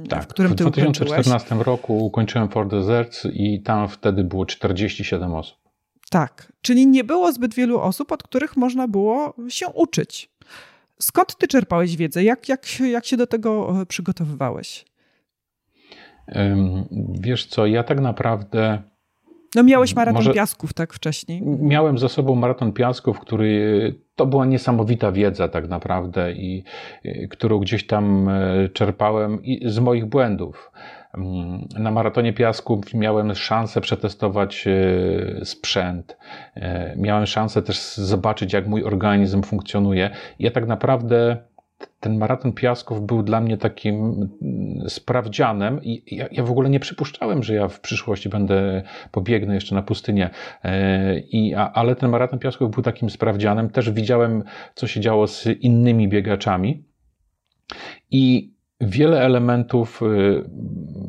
[0.10, 5.34] tak, w którym ty w 2014 roku ukończyłem Four Deserts i tam wtedy było 47
[5.34, 5.58] osób.
[6.10, 10.30] Tak, czyli nie było zbyt wielu osób, od których można było się uczyć.
[11.00, 12.24] Skąd ty czerpałeś wiedzę?
[12.24, 14.86] Jak, jak, jak się do tego e, przygotowywałeś?
[17.20, 18.82] Wiesz co, ja tak naprawdę
[19.56, 21.42] no miałeś maraton Może piasków tak wcześniej.
[21.46, 26.64] Miałem za sobą maraton piasków, który to była niesamowita wiedza tak naprawdę i
[27.30, 30.72] którą gdzieś tam e, czerpałem z moich błędów.
[31.18, 36.18] Mm, na maratonie piasków miałem szansę przetestować e, sprzęt.
[36.56, 40.10] E, miałem szansę też zobaczyć, jak mój organizm funkcjonuje.
[40.40, 41.38] Ja tak naprawdę
[42.00, 46.80] ten maraton piasków był dla mnie takim mm, sprawdzianem i ja, ja, w ogóle nie
[46.80, 50.30] przypuszczałem, że ja w przyszłości będę pobiegnę jeszcze na pustynię.
[50.64, 53.70] E, I, a, ale ten maraton piasków był takim sprawdzianem.
[53.70, 54.44] Też widziałem,
[54.76, 56.84] co się działo z innymi biegaczami.
[58.12, 60.50] I wiele elementów y,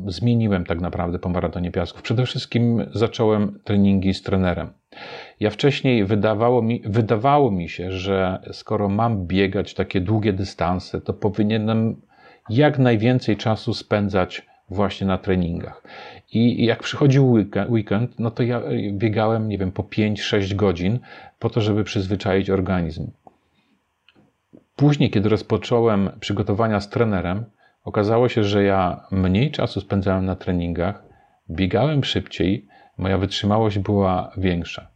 [0.07, 2.01] zmieniłem tak naprawdę po maratonie piasków.
[2.01, 4.69] Przede wszystkim zacząłem treningi z trenerem.
[5.39, 11.13] Ja wcześniej wydawało mi, wydawało mi się, że skoro mam biegać takie długie dystanse, to
[11.13, 12.01] powinienem
[12.49, 15.83] jak najwięcej czasu spędzać właśnie na treningach.
[16.31, 17.31] I jak przychodził
[17.69, 20.99] weekend, no to ja biegałem, nie wiem, po 5-6 godzin
[21.39, 23.11] po to, żeby przyzwyczaić organizm.
[24.75, 27.45] Później, kiedy rozpocząłem przygotowania z trenerem,
[27.83, 31.03] okazało się, że ja mniej czasu spędzałem na treningach,
[31.49, 34.88] biegałem szybciej, moja wytrzymałość była większa.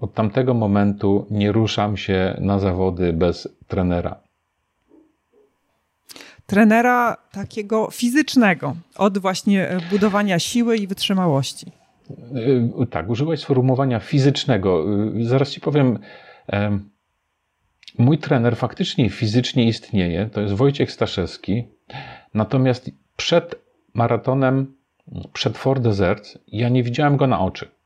[0.00, 4.20] Od tamtego momentu nie ruszam się na zawody bez trenera.
[6.46, 11.66] Trenera takiego fizycznego, od właśnie budowania siły i wytrzymałości.
[12.82, 14.84] Y, tak, użyłeś sformułowania fizycznego.
[15.16, 15.98] Y, zaraz ci powiem.
[17.98, 21.64] Mój trener faktycznie fizycznie istnieje, to jest Wojciech Staszewski.
[22.34, 23.54] Natomiast przed
[23.94, 24.74] maratonem,
[25.32, 27.77] przed Fort Desert, ja nie widziałem go na oczy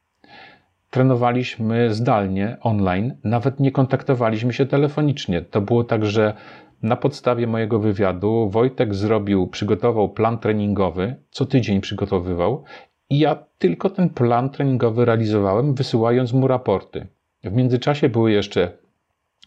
[0.93, 5.43] trenowaliśmy zdalnie, online, nawet nie kontaktowaliśmy się telefonicznie.
[5.43, 6.35] To było tak, że
[6.83, 12.65] na podstawie mojego wywiadu Wojtek zrobił, przygotował plan treningowy, co tydzień przygotowywał
[13.11, 17.07] i ja tylko ten plan treningowy realizowałem, wysyłając mu raporty.
[17.45, 18.73] W międzyczasie były jeszcze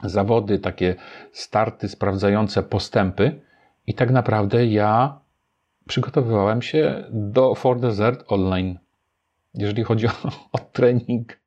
[0.04, 0.96] zawody, takie
[1.32, 3.42] starty sprawdzające postępy
[3.88, 5.20] i tak naprawdę ja
[5.88, 8.85] przygotowywałem się do For Desert Online
[9.58, 11.46] jeżeli chodzi o, o trening.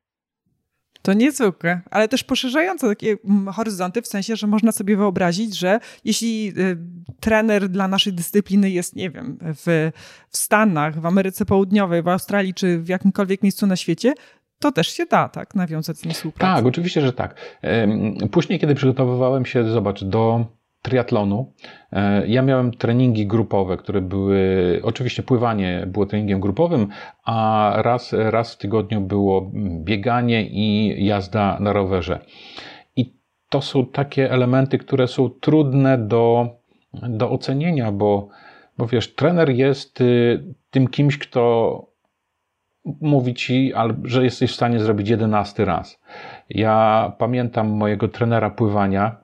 [1.01, 5.79] To niezwykłe, ale też poszerzające takie mm, horyzonty, w sensie, że można sobie wyobrazić, że
[6.05, 6.77] jeśli y,
[7.19, 9.91] trener dla naszej dyscypliny jest, nie wiem, w,
[10.29, 14.13] w Stanach, w Ameryce Południowej, w Australii czy w jakimkolwiek miejscu na świecie,
[14.59, 16.55] to też się da, tak, nawiązać z nim współpracę.
[16.55, 17.59] Tak, oczywiście, że tak.
[18.31, 20.45] Później, kiedy przygotowywałem się, zobacz, do
[20.81, 21.53] triatlonu.
[21.91, 26.87] E, ja miałem treningi grupowe, które były, oczywiście pływanie było treningiem grupowym,
[27.25, 29.51] a raz, raz w tygodniu było
[29.83, 32.19] bieganie i jazda na rowerze.
[32.95, 33.13] I
[33.49, 36.49] to są takie elementy, które są trudne do,
[36.93, 38.29] do ocenienia, bo,
[38.77, 41.89] bo wiesz, trener jest y, tym kimś, kto
[43.01, 46.01] mówi ci, że jesteś w stanie zrobić jedenasty raz.
[46.49, 49.18] Ja pamiętam mojego trenera pływania,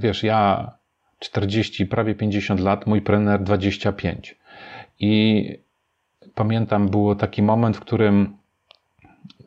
[0.00, 0.72] wiesz, ja
[1.18, 4.36] 40, prawie 50 lat, mój trener 25.
[5.00, 5.58] I
[6.34, 8.36] pamiętam, było taki moment, w którym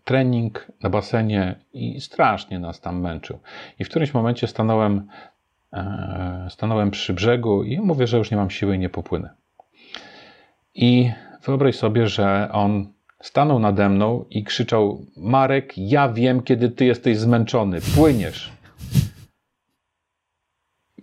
[0.04, 3.40] trening na basenie i strasznie nas tam męczył.
[3.80, 5.08] I w którymś momencie stanąłem,
[5.74, 9.30] e, stanąłem przy brzegu i mówię, że już nie mam siły i nie popłynę.
[10.76, 11.12] I
[11.46, 12.88] wyobraź sobie, że on
[13.22, 18.57] stanął nade mną i krzyczał: Marek, ja wiem, kiedy ty jesteś zmęczony, płyniesz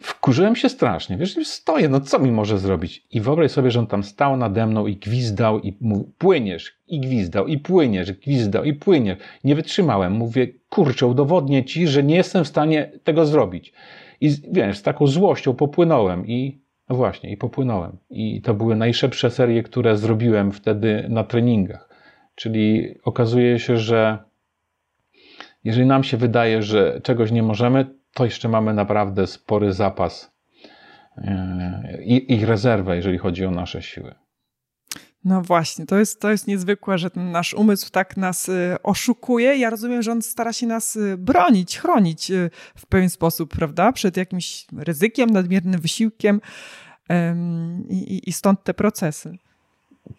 [0.04, 1.16] wkurzyłem się strasznie.
[1.16, 3.06] Wiesz, stoję, no co mi może zrobić?
[3.10, 7.00] I wyobraź sobie, że on tam stał nade mną i gwizdał i mówił, płyniesz, i
[7.00, 9.18] gwizdał, i płyniesz, gwizdał, i płyniesz.
[9.44, 10.12] Nie wytrzymałem.
[10.12, 13.72] Mówię, kurczę, udowodnię ci, że nie jestem w stanie tego zrobić.
[14.20, 17.96] I wiesz, z taką złością popłynąłem i no właśnie, i popłynąłem.
[18.10, 21.88] I to były najszybsze serie, które zrobiłem wtedy na treningach.
[22.34, 24.18] Czyli okazuje się, że
[25.64, 30.32] jeżeli nam się wydaje, że czegoś nie możemy, to jeszcze mamy naprawdę spory zapas
[31.16, 34.14] e, i, rezerwę, jeżeli chodzi o nasze siły.
[35.24, 39.56] No właśnie, to jest, to jest niezwykłe, że ten nasz umysł tak nas y, oszukuje.
[39.56, 42.32] Ja rozumiem, że on stara się nas y, bronić, chronić
[42.76, 43.92] w pewien sposób, prawda?
[43.92, 46.40] Przed jakimś ryzykiem, nadmiernym wysiłkiem
[47.88, 49.38] i, i stąd te procesy.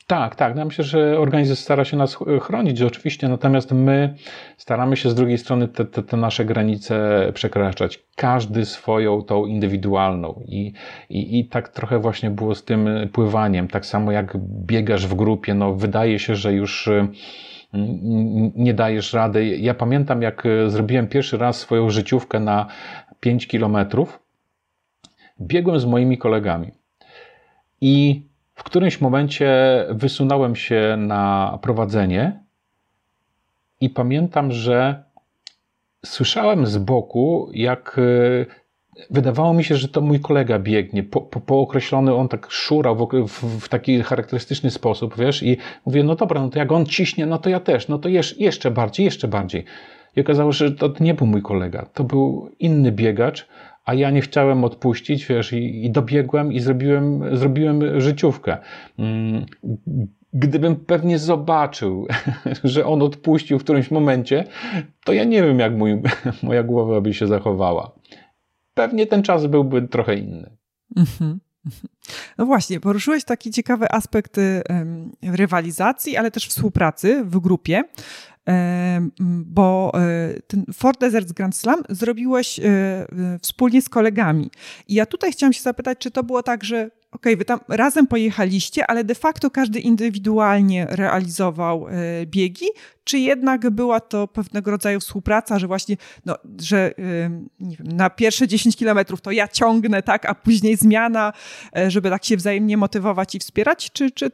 [0.07, 0.55] Tak, tak.
[0.55, 4.15] No myślę, że organizm stara się nas chronić oczywiście, natomiast my
[4.57, 8.03] staramy się z drugiej strony te, te, te nasze granice przekraczać.
[8.15, 10.41] Każdy swoją, tą indywidualną.
[10.45, 10.73] I,
[11.09, 13.67] i, I tak trochę właśnie było z tym pływaniem.
[13.67, 19.45] Tak samo jak biegasz w grupie, no wydaje się, że już mm, nie dajesz rady.
[19.45, 22.67] Ja pamiętam, jak zrobiłem pierwszy raz swoją życiówkę na
[23.19, 24.19] 5 kilometrów.
[25.41, 26.71] Biegłem z moimi kolegami.
[27.81, 28.23] I
[28.55, 29.49] w którymś momencie
[29.89, 32.39] wysunąłem się na prowadzenie
[33.81, 35.03] i pamiętam, że
[36.05, 38.45] słyszałem z boku, jak e,
[39.09, 43.27] wydawało mi się, że to mój kolega biegnie, po, po, pookreślony, on tak szurał w,
[43.27, 47.25] w, w, taki charakterystyczny sposób, wiesz, i mówię, no dobra, no to jak on ciśnie,
[47.25, 49.65] no to ja też, no to jesz, jeszcze bardziej, jeszcze bardziej.
[50.15, 53.47] I okazało się, że to nie był mój kolega, to był inny biegacz,
[53.85, 58.57] a ja nie chciałem odpuścić, wiesz, i, i dobiegłem i zrobiłem, zrobiłem życiówkę.
[58.99, 59.45] Mm,
[60.33, 62.07] gdybym pewnie zobaczył,
[62.63, 64.43] że on odpuścił w którymś momencie,
[65.05, 66.01] to ja nie wiem, jak mój,
[66.43, 67.91] moja głowa by się zachowała.
[68.73, 70.57] Pewnie ten czas byłby trochę inny.
[70.97, 71.39] Mhm.
[72.37, 74.39] No właśnie, poruszyłeś taki ciekawy aspekt
[75.23, 77.83] rywalizacji, ale też współpracy w grupie
[79.19, 82.63] bo e, ten Ford Desert Grand Slam zrobiłeś e,
[83.41, 84.51] wspólnie z kolegami.
[84.87, 88.07] I ja tutaj chciałam się zapytać, czy to było tak, że okay, wy tam razem
[88.07, 91.91] pojechaliście, ale de facto każdy indywidualnie realizował e,
[92.25, 92.65] biegi,
[93.03, 98.75] czy jednak była to pewnego rodzaju współpraca, że właśnie, no, że wiem, na pierwsze 10
[98.75, 101.33] kilometrów to ja ciągnę, tak, a później zmiana,
[101.87, 104.31] żeby tak się wzajemnie motywować i wspierać, czy, czy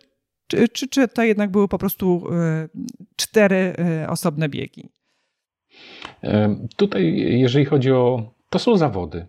[0.51, 2.67] czy, czy, czy to jednak były po prostu e,
[3.15, 4.89] cztery e, osobne biegi?
[6.23, 8.31] E, tutaj, jeżeli chodzi o.
[8.49, 9.25] To są zawody.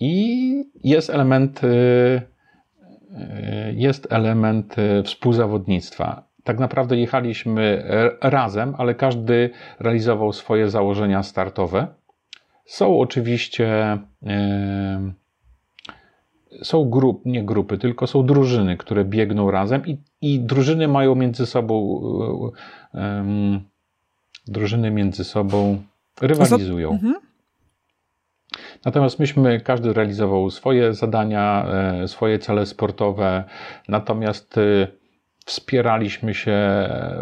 [0.00, 1.60] I jest element,
[3.74, 6.28] jest element współzawodnictwa.
[6.44, 7.84] Tak naprawdę jechaliśmy
[8.20, 11.86] razem, ale każdy realizował swoje założenia startowe.
[12.66, 13.98] Są oczywiście
[16.62, 21.46] są grup, nie grupy, tylko są drużyny, które biegną razem i, i drużyny mają między
[21.46, 22.00] sobą
[22.94, 23.60] um,
[24.46, 25.82] drużyny między sobą
[26.20, 26.90] rywalizują.
[26.90, 27.14] Mhm.
[28.84, 31.66] Natomiast myśmy, każdy realizował swoje zadania,
[32.02, 33.44] e, swoje cele sportowe,
[33.88, 34.86] natomiast e,
[35.46, 36.58] wspieraliśmy się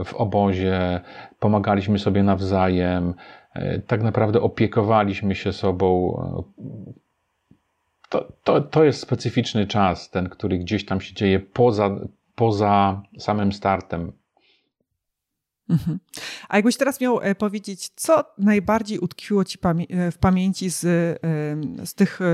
[0.04, 1.00] w obozie,
[1.38, 3.14] pomagaliśmy sobie nawzajem,
[3.86, 6.20] tak naprawdę opiekowaliśmy się sobą,
[8.08, 11.96] to, to, to jest specyficzny czas, ten, który gdzieś tam się dzieje poza,
[12.38, 14.12] poza samym startem.
[15.68, 15.98] Mhm.
[16.48, 20.80] A jakbyś teraz miał e, powiedzieć, co najbardziej utkwiło ci e, w pamięci z,
[21.84, 22.24] z tych e,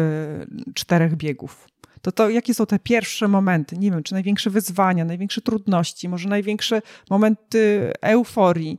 [0.75, 1.69] czterech biegów?
[2.03, 3.77] To, to jakie są te pierwsze momenty?
[3.79, 8.79] Nie wiem, czy największe wyzwania, największe trudności, może największe momenty euforii?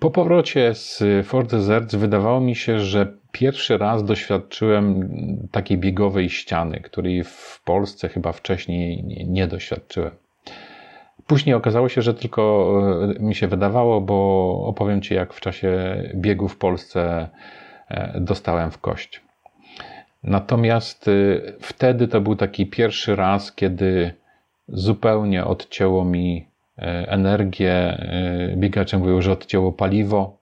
[0.00, 5.08] Po powrocie z Fort Deserts wydawało mi się, że pierwszy raz doświadczyłem
[5.52, 10.10] takiej biegowej ściany, której w Polsce chyba wcześniej nie doświadczyłem.
[11.28, 12.72] Później okazało się, że tylko
[13.18, 17.28] e, mi się wydawało, bo opowiem Ci, jak w czasie biegu w Polsce
[17.88, 19.22] e, dostałem w kość.
[20.22, 21.12] Natomiast e,
[21.60, 24.14] wtedy to był taki pierwszy raz, kiedy
[24.68, 26.48] zupełnie odcięło mi
[27.06, 28.06] energię.
[28.56, 30.37] Biegacze mówią, że odcięło paliwo.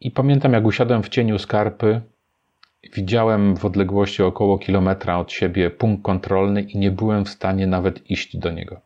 [0.00, 2.00] I pamiętam, jak usiadłem w cieniu skarpy,
[2.94, 8.10] widziałem w odległości około kilometra od siebie punkt kontrolny i nie byłem w stanie nawet
[8.10, 8.80] iść do niego.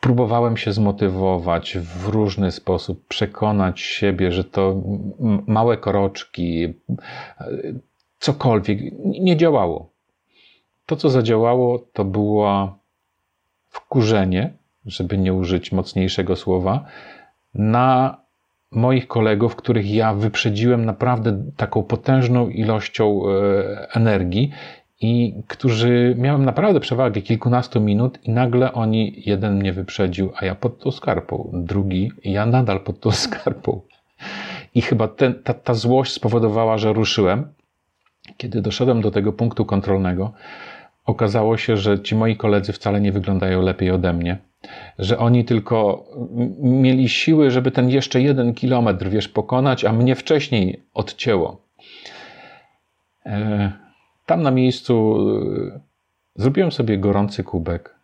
[0.00, 4.82] Próbowałem się zmotywować w różny sposób, przekonać siebie, że to
[5.46, 6.74] małe koroczki,
[8.18, 9.90] cokolwiek, nie działało.
[10.86, 12.78] To, co zadziałało, to było
[13.68, 14.52] wkurzenie,
[14.86, 16.84] żeby nie użyć mocniejszego słowa,
[17.54, 18.16] na
[18.70, 24.50] moich kolegów, których ja wyprzedziłem naprawdę taką potężną ilością e, energii
[25.00, 30.54] i którzy miałem naprawdę przewagę kilkunastu minut i nagle oni, jeden mnie wyprzedził, a ja
[30.54, 33.80] pod tą skarpą, drugi, ja nadal pod tą skarpą.
[34.74, 37.52] I chyba ten, ta, ta złość spowodowała, że ruszyłem.
[38.36, 40.32] Kiedy doszedłem do tego punktu kontrolnego,
[41.04, 44.49] okazało się, że ci moi koledzy wcale nie wyglądają lepiej ode mnie
[44.98, 46.04] że oni tylko
[46.58, 51.60] mieli siły, żeby ten jeszcze jeden kilometr, wiesz, pokonać, a mnie wcześniej odcięło.
[53.26, 53.72] E,
[54.26, 55.16] tam na miejscu
[55.76, 55.80] e,
[56.36, 57.94] zrobiłem sobie gorący kubek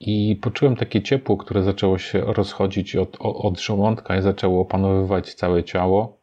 [0.00, 5.64] i poczułem takie ciepło, które zaczęło się rozchodzić od, od żołądka i zaczęło opanowywać całe
[5.64, 6.16] ciało.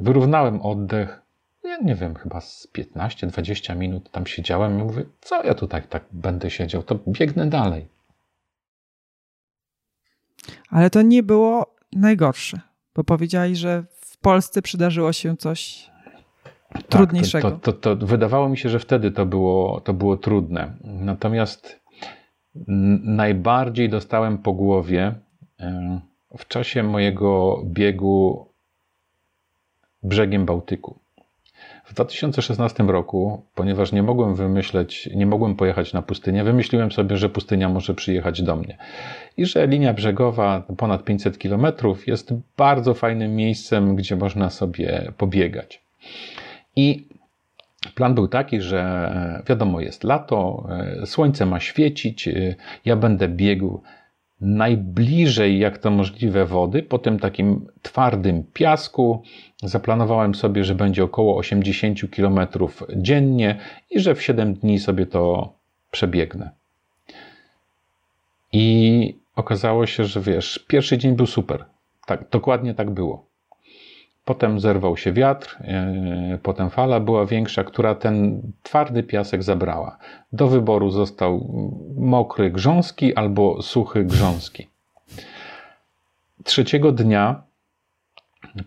[0.00, 1.22] Wyrównałem oddech.
[1.64, 5.86] Ja nie wiem, chyba z 15-20 minut tam siedziałem i mówię, co ja tu tak,
[5.86, 7.88] tak będę siedział, to biegnę dalej.
[10.72, 12.60] Ale to nie było najgorsze,
[12.94, 15.90] bo powiedziałeś, że w Polsce przydarzyło się coś
[16.72, 17.50] tak, trudniejszego.
[17.50, 20.74] To, to, to, wydawało mi się, że wtedy to było, to było trudne.
[20.84, 21.80] Natomiast
[23.04, 25.14] najbardziej dostałem po głowie
[26.38, 28.46] w czasie mojego biegu
[30.02, 30.98] brzegiem Bałtyku.
[31.92, 37.28] W 2016 roku, ponieważ nie mogłem wymyśleć, nie mogłem pojechać na pustynię, wymyśliłem sobie, że
[37.28, 38.78] pustynia może przyjechać do mnie.
[39.36, 41.66] I że linia brzegowa, ponad 500 km,
[42.06, 45.82] jest bardzo fajnym miejscem, gdzie można sobie pobiegać.
[46.76, 47.08] I
[47.94, 49.12] Plan był taki, że
[49.48, 50.68] wiadomo, jest lato,
[51.04, 52.28] słońce ma świecić,
[52.84, 53.82] ja będę biegł
[54.42, 59.22] najbliżej jak to możliwe wody, po tym takim twardym piasku.
[59.62, 62.40] Zaplanowałem sobie, że będzie około 80 km
[62.96, 63.58] dziennie
[63.90, 65.52] i że w 7 dni sobie to
[65.90, 66.50] przebiegnę.
[68.52, 71.64] I okazało się, że wiesz, pierwszy dzień był super.
[72.06, 73.31] Tak, dokładnie tak było.
[74.24, 75.56] Potem zerwał się wiatr,
[76.30, 79.98] yy, potem fala była większa, która ten twardy piasek zabrała.
[80.32, 81.48] Do wyboru został
[81.96, 84.68] mokry grząski albo suchy grząski.
[86.44, 87.42] Trzeciego dnia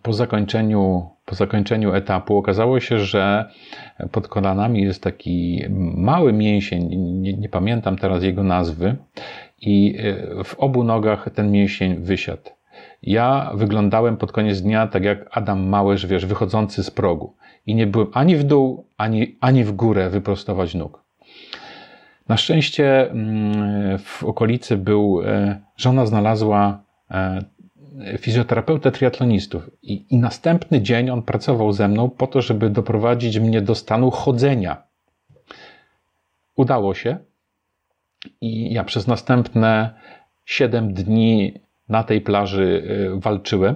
[0.01, 3.49] po zakończeniu, po zakończeniu etapu okazało się, że
[4.11, 5.63] pod kolanami jest taki
[5.97, 8.95] mały mięsień, nie, nie pamiętam teraz jego nazwy,
[9.61, 12.49] i yy, w obu nogach ten mięsień wysiadł.
[13.03, 17.35] Ja wyglądałem pod koniec dnia tak jak Adam Małysz, wiesz, wychodzący z progu.
[17.65, 21.03] I nie byłem ani w dół, ani, ani w górę wyprostować nóg.
[22.27, 27.41] Na szczęście mm, w okolicy był, e, żona znalazła e,
[28.17, 33.61] fizjoterapeutę triatlonistów I, i następny dzień on pracował ze mną po to, żeby doprowadzić mnie
[33.61, 34.83] do stanu chodzenia.
[36.55, 37.17] Udało się
[38.41, 39.93] i ja przez następne
[40.45, 41.53] 7 dni
[41.89, 42.83] na tej plaży
[43.15, 43.75] y, walczyły.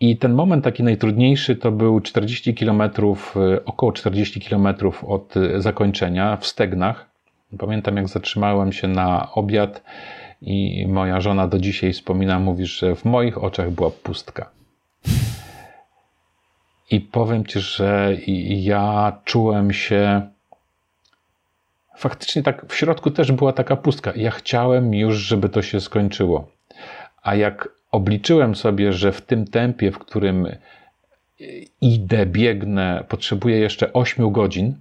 [0.00, 4.68] I ten moment taki najtrudniejszy to był 40 km, y, około 40 km
[5.06, 7.10] od y, zakończenia w Stegnach.
[7.58, 9.82] Pamiętam, jak zatrzymałem się na obiad
[10.42, 14.50] i moja żona do dzisiaj wspomina, mówi, że w moich oczach była pustka.
[16.90, 18.16] I powiem ci, że
[18.46, 20.22] ja czułem się.
[21.96, 24.12] Faktycznie tak w środku też była taka pustka.
[24.16, 26.59] Ja chciałem już, żeby to się skończyło.
[27.22, 30.48] A jak obliczyłem sobie, że w tym tempie, w którym
[31.80, 34.74] idę, biegnę, potrzebuję jeszcze 8 godzin,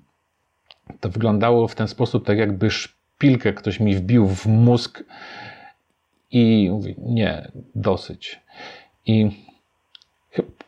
[0.99, 5.03] to wyglądało w ten sposób, tak jakby szpilkę ktoś mi wbił w mózg
[6.31, 8.39] i mówi, nie, dosyć.
[9.05, 9.31] I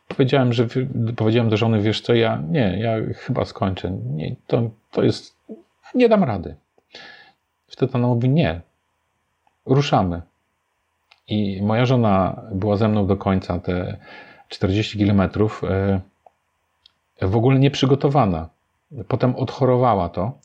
[0.07, 0.67] powiedziałem, że
[1.15, 3.91] powiedziałem do żony, wiesz co, ja nie, ja chyba skończę.
[3.91, 5.36] Nie, to, to jest,
[5.95, 6.55] nie dam rady.
[7.67, 8.61] Wtedy ona mówi, nie,
[9.65, 10.22] ruszamy.
[11.32, 13.97] I moja żona była ze mną do końca te
[14.49, 16.01] 40 kilometrów, e,
[17.21, 18.49] w ogóle nieprzygotowana.
[19.07, 20.39] Potem odchorowała to.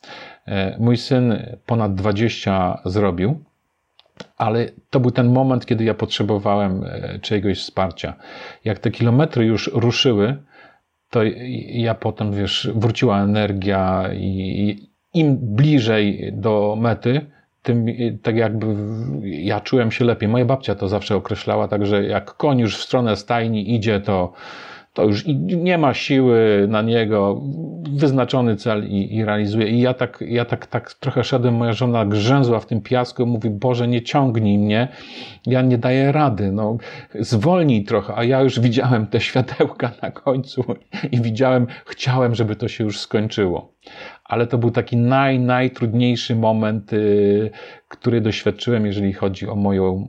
[0.47, 3.45] E, mój syn ponad 20 zrobił,
[4.37, 8.15] ale to był ten moment, kiedy ja potrzebowałem e, czyjegoś wsparcia.
[8.65, 10.37] Jak te kilometry już ruszyły,
[11.11, 11.21] to
[11.69, 17.27] ja potem, wiesz, wróciła energia i im bliżej do mety,
[17.67, 17.87] tym
[18.23, 18.67] tak jakby
[19.23, 20.29] ja czułem się lepiej.
[20.29, 24.33] Moja babcia to zawsze określała tak, że jak koń już w stronę stajni idzie, to,
[24.93, 27.41] to już nie ma siły na niego,
[27.91, 29.69] wyznaczony cel i, i realizuje.
[29.69, 33.51] I ja tak, ja tak, tak trochę szedłem, moja żona grzęzła w tym piasku, mówi,
[33.51, 34.89] Boże, nie ciągnij mnie,
[35.47, 36.77] ja nie daję rady, no.
[37.15, 40.65] Zwolnij trochę, a ja już widziałem te światełka na końcu
[41.13, 43.77] i widziałem, chciałem, żeby to się już skończyło
[44.29, 47.51] ale to był taki naj, najtrudniejszy moment, y,
[47.89, 50.09] który doświadczyłem, jeżeli chodzi o moją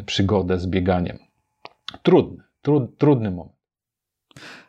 [0.00, 1.18] y, przygodę z bieganiem.
[2.02, 3.56] trudny, tru, trudny moment.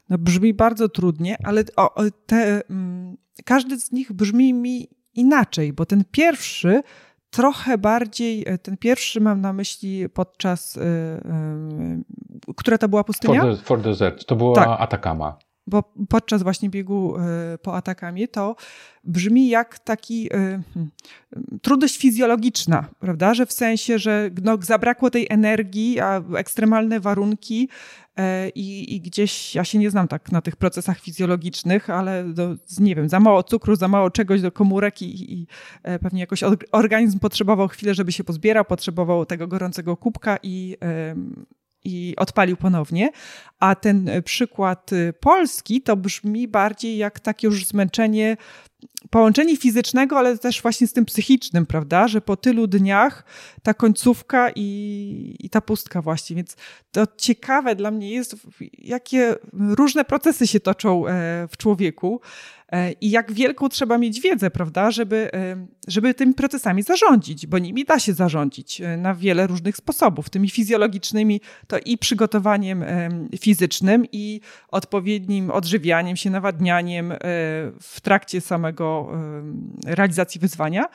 [0.09, 5.85] No brzmi bardzo trudnie, ale o, te, mm, każdy z nich brzmi mi inaczej, bo
[5.85, 6.81] ten pierwszy
[7.29, 10.81] trochę bardziej, e, ten pierwszy mam na myśli podczas, y,
[12.49, 13.41] y, która to była pustynia?
[13.41, 14.67] For, the, for Desert, to była tak.
[14.81, 15.37] Atakama
[15.69, 18.55] bo podczas właśnie biegu e, po atakami to
[19.03, 20.63] brzmi jak taki hmm,
[21.61, 23.33] trudność fizjologiczna, prawda?
[23.33, 27.69] Że w sensie, że no, zabrakło tej energii, a ekstremalne warunki
[28.17, 32.55] e, i, i, gdzieś, ja się nie znam tak na tych procesach fizjologicznych, ale do,
[32.79, 35.47] nie wiem, za mało cukru, za mało czegoś do komórek i, i
[36.01, 40.77] pewnie jakoś organizm potrzebował chwilę, żeby się pozbierał, potrzebował tego gorącego kubka i
[41.83, 43.09] i odpalił ponownie.
[43.59, 48.37] A ten przykład y, polski to brzmi bardziej jak takie już zmęczenie,
[49.09, 52.07] połączenie fizycznego, ale też właśnie z tym psychicznym, prawda?
[52.07, 53.25] Że po tylu dniach
[53.63, 56.35] ta końcówka i, i ta pustka właśnie.
[56.35, 56.55] Więc
[56.91, 58.35] to ciekawe dla mnie jest,
[58.77, 61.11] jakie różne procesy się toczą e,
[61.51, 62.21] w człowieku.
[62.71, 67.57] E, i jak wielką trzeba mieć wiedzę, prawda, żeby, e, żeby tymi procesami zarządzić, bo
[67.57, 70.29] nimi da się zarządzić na wiele różnych sposobów.
[70.29, 72.85] Tymi fizjologicznymi to i przygotowaniem
[73.39, 77.13] fizycznym, i odpowiednim odżywianiem się, nawadnianiem
[77.81, 78.68] w trakcie samego
[79.85, 80.85] realizacji wyzwania,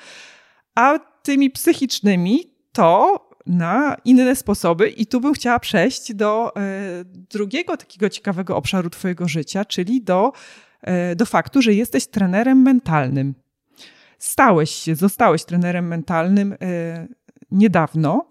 [0.75, 2.41] a tymi psychicznymi
[2.73, 4.89] to na inne sposoby.
[4.89, 6.53] I tu bym chciała przejść do
[7.31, 10.33] drugiego takiego ciekawego obszaru Twojego życia, czyli do
[10.85, 13.35] E, do faktu, że jesteś trenerem mentalnym.
[14.19, 16.57] Stałeś się, zostałeś trenerem mentalnym e,
[17.51, 18.29] niedawno.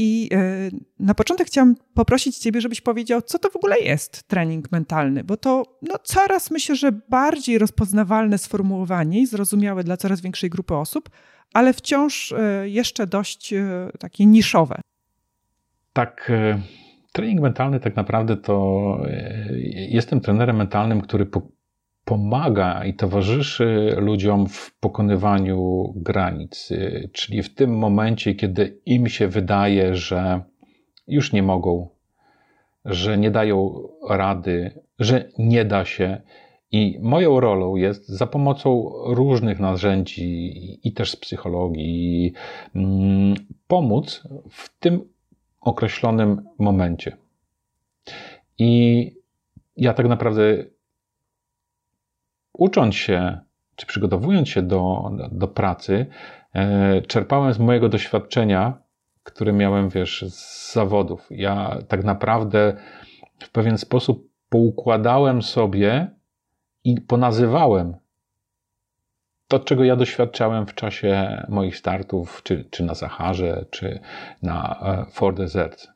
[0.00, 4.72] I e, na początek chciałam poprosić Ciebie, żebyś powiedział, co to w ogóle jest trening
[4.72, 10.50] mentalny, bo to no, coraz myślę, że bardziej rozpoznawalne sformułowanie i zrozumiałe dla coraz większej
[10.50, 11.10] grupy osób,
[11.54, 12.34] ale wciąż
[12.64, 13.54] jeszcze dość
[13.98, 14.80] takie niszowe.
[15.92, 16.32] Tak.
[17.12, 18.98] Trening mentalny tak naprawdę to
[19.88, 21.26] jestem trenerem mentalnym, który
[22.08, 26.72] pomaga i towarzyszy ludziom w pokonywaniu granic,
[27.12, 30.42] czyli w tym momencie, kiedy im się wydaje, że
[31.06, 31.88] już nie mogą,
[32.84, 36.20] że nie dają rady, że nie da się.
[36.72, 42.32] I moją rolą jest za pomocą różnych narzędzi i też z psychologii
[42.74, 43.34] mm,
[43.66, 45.08] pomóc w tym
[45.60, 47.16] określonym momencie.
[48.58, 49.12] I
[49.76, 50.64] ja tak naprawdę
[52.52, 53.38] ucząc się,
[53.76, 56.06] czy przygotowując się do, do pracy,
[56.52, 58.78] e, czerpałem z mojego doświadczenia,
[59.22, 61.26] które miałem, wiesz, z zawodów.
[61.30, 62.76] Ja tak naprawdę
[63.38, 66.10] w pewien sposób poukładałem sobie
[66.84, 67.96] i ponazywałem
[69.48, 74.00] to, czego ja doświadczałem w czasie moich startów, czy, czy na Saharze, czy
[74.42, 75.88] na e, Fort Desert.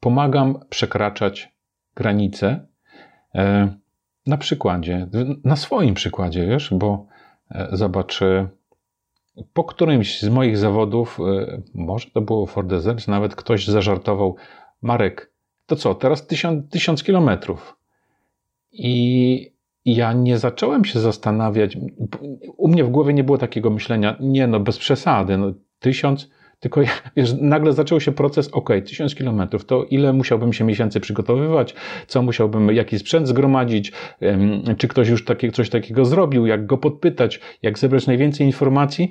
[0.00, 1.52] Pomagam przekraczać
[1.94, 2.66] granice,
[3.34, 3.74] e,
[4.26, 5.08] na przykładzie,
[5.44, 7.06] na swoim przykładzie, wiesz, bo
[7.50, 8.48] e, zobacz, e,
[9.52, 14.36] po którymś z moich zawodów, e, może to było Ford Desert, nawet ktoś zażartował,
[14.82, 15.32] Marek,
[15.66, 17.76] to co, teraz tysiąc, tysiąc kilometrów.
[18.72, 19.52] I
[19.84, 21.78] ja nie zacząłem się zastanawiać,
[22.56, 26.30] u mnie w głowie nie było takiego myślenia, nie no, bez przesady, no, tysiąc,
[26.62, 26.80] tylko
[27.16, 31.74] wiesz, nagle zaczął się proces, ok, tysiąc kilometrów, to ile musiałbym się miesięcy przygotowywać,
[32.06, 33.92] co musiałbym, jaki sprzęt zgromadzić,
[34.78, 39.10] czy ktoś już takie, coś takiego zrobił, jak go podpytać, jak zebrać najwięcej informacji.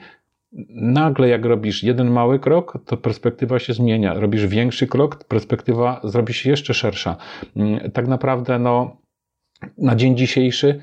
[0.69, 4.13] Nagle, jak robisz jeden mały krok, to perspektywa się zmienia.
[4.13, 7.17] Robisz większy krok, perspektywa zrobi się jeszcze szersza.
[7.55, 8.97] Mm, tak naprawdę, no,
[9.77, 10.81] na dzień dzisiejszy,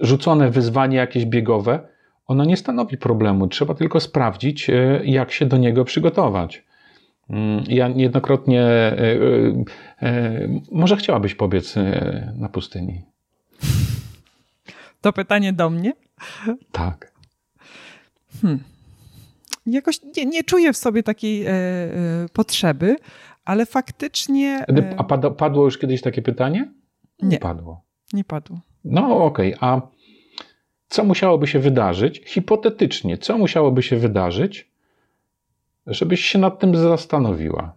[0.00, 1.95] rzucone wyzwanie jakieś biegowe,
[2.26, 3.48] ono nie stanowi problemu.
[3.48, 6.64] Trzeba tylko sprawdzić, e, jak się do niego przygotować.
[7.30, 8.96] Mm, ja niejednokrotnie, e,
[10.02, 11.74] e, może chciałabyś pobiec
[12.36, 13.02] na pustyni?
[15.00, 15.92] To pytanie do mnie?
[16.72, 17.12] Tak.
[18.42, 18.60] Hmm.
[19.66, 21.92] Jakoś nie, nie czuję w sobie takiej e, e,
[22.32, 22.96] potrzeby,
[23.44, 24.64] ale faktycznie.
[24.68, 24.94] E...
[24.96, 26.72] A padło już kiedyś takie pytanie?
[27.22, 27.28] Nie.
[27.28, 27.84] Nie padło.
[28.12, 28.60] Nie padło.
[28.84, 29.70] No okej, okay.
[29.70, 29.80] a
[30.88, 34.70] co musiałoby się wydarzyć, hipotetycznie, co musiałoby się wydarzyć,
[35.86, 37.76] żebyś się nad tym zastanowiła?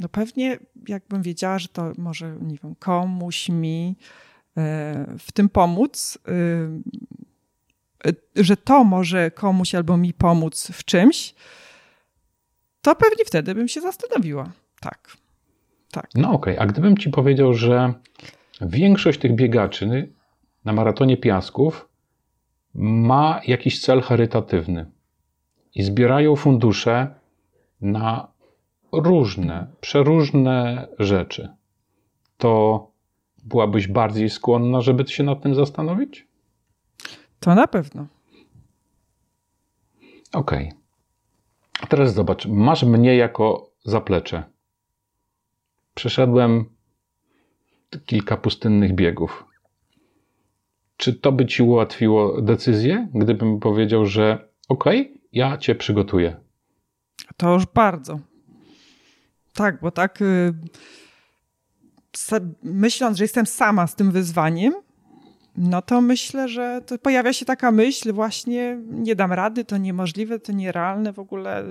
[0.00, 3.96] No pewnie, jakbym wiedziała, że to może, nie wiem, komuś mi
[4.56, 6.32] e, w tym pomóc, e,
[8.08, 11.34] e, że to może komuś albo mi pomóc w czymś,
[12.82, 14.52] to pewnie wtedy bym się zastanowiła.
[14.80, 15.23] Tak.
[15.94, 16.10] Tak.
[16.14, 16.66] No okej, okay.
[16.66, 17.94] a gdybym ci powiedział, że
[18.60, 20.12] większość tych biegaczy
[20.64, 21.88] na maratonie piasków
[22.74, 24.86] ma jakiś cel charytatywny.
[25.74, 27.14] i zbierają fundusze
[27.80, 28.28] na
[28.92, 31.48] różne, przeróżne rzeczy,
[32.38, 32.86] to
[33.44, 36.26] byłabyś bardziej skłonna, żeby się nad tym zastanowić?
[37.40, 38.06] To na pewno.
[40.32, 40.68] Okej.
[40.68, 40.78] Okay.
[41.80, 44.53] A teraz zobacz, masz mnie jako zaplecze.
[45.94, 46.64] Przeszedłem
[48.06, 49.44] kilka pustynnych biegów.
[50.96, 56.36] Czy to by ci ułatwiło decyzję, gdybym powiedział, że okej, okay, ja cię przygotuję?
[57.36, 58.18] To już bardzo.
[59.54, 60.54] Tak, bo tak y,
[62.62, 64.74] myśląc, że jestem sama z tym wyzwaniem,
[65.56, 70.38] no to myślę, że to pojawia się taka myśl właśnie, nie dam rady, to niemożliwe,
[70.38, 71.64] to nierealne w ogóle,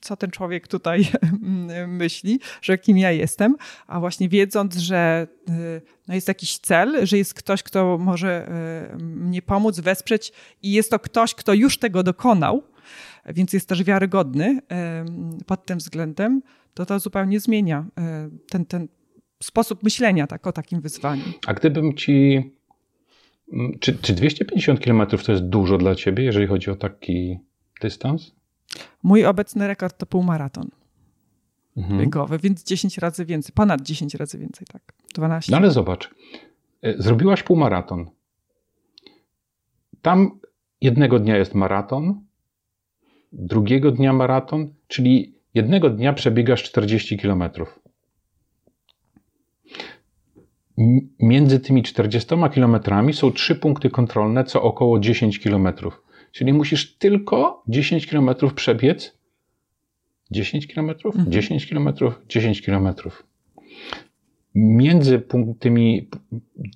[0.00, 1.08] co ten człowiek tutaj
[1.86, 3.56] myśli, że kim ja jestem,
[3.86, 8.48] a właśnie wiedząc, że y, no jest jakiś cel, że jest ktoś, kto może
[8.92, 12.62] y, mnie pomóc, wesprzeć i jest to ktoś, kto już tego dokonał,
[13.26, 14.58] więc jest też wiarygodny
[15.46, 16.42] pod tym względem,
[16.74, 17.86] to to zupełnie zmienia
[18.26, 18.88] y, ten, ten
[19.42, 21.24] sposób myślenia tak, o takim wyzwaniu.
[21.46, 22.42] A gdybym ci
[23.80, 27.38] czy, czy 250 km to jest dużo dla ciebie, jeżeli chodzi o taki
[27.80, 28.32] dystans?
[29.02, 30.70] Mój obecny rekord to półmaraton
[31.76, 32.00] mhm.
[32.00, 34.82] biegowy, więc 10 razy więcej, ponad 10 razy więcej, tak.
[35.14, 35.52] 12.
[35.52, 36.10] No ale zobacz,
[36.82, 38.10] e, zrobiłaś półmaraton.
[40.02, 40.40] Tam
[40.80, 42.20] jednego dnia jest maraton,
[43.32, 47.79] drugiego dnia maraton, czyli jednego dnia przebiegasz 40 kilometrów
[51.18, 56.02] między tymi 40 kilometrami są trzy punkty kontrolne, co około 10 kilometrów.
[56.32, 59.18] Czyli musisz tylko 10 kilometrów przebiec.
[60.30, 61.14] 10 kilometrów?
[61.16, 61.32] Mhm.
[61.32, 62.20] 10 kilometrów?
[62.28, 63.26] 10 kilometrów.
[64.54, 65.22] Między
[65.58, 66.08] tymi,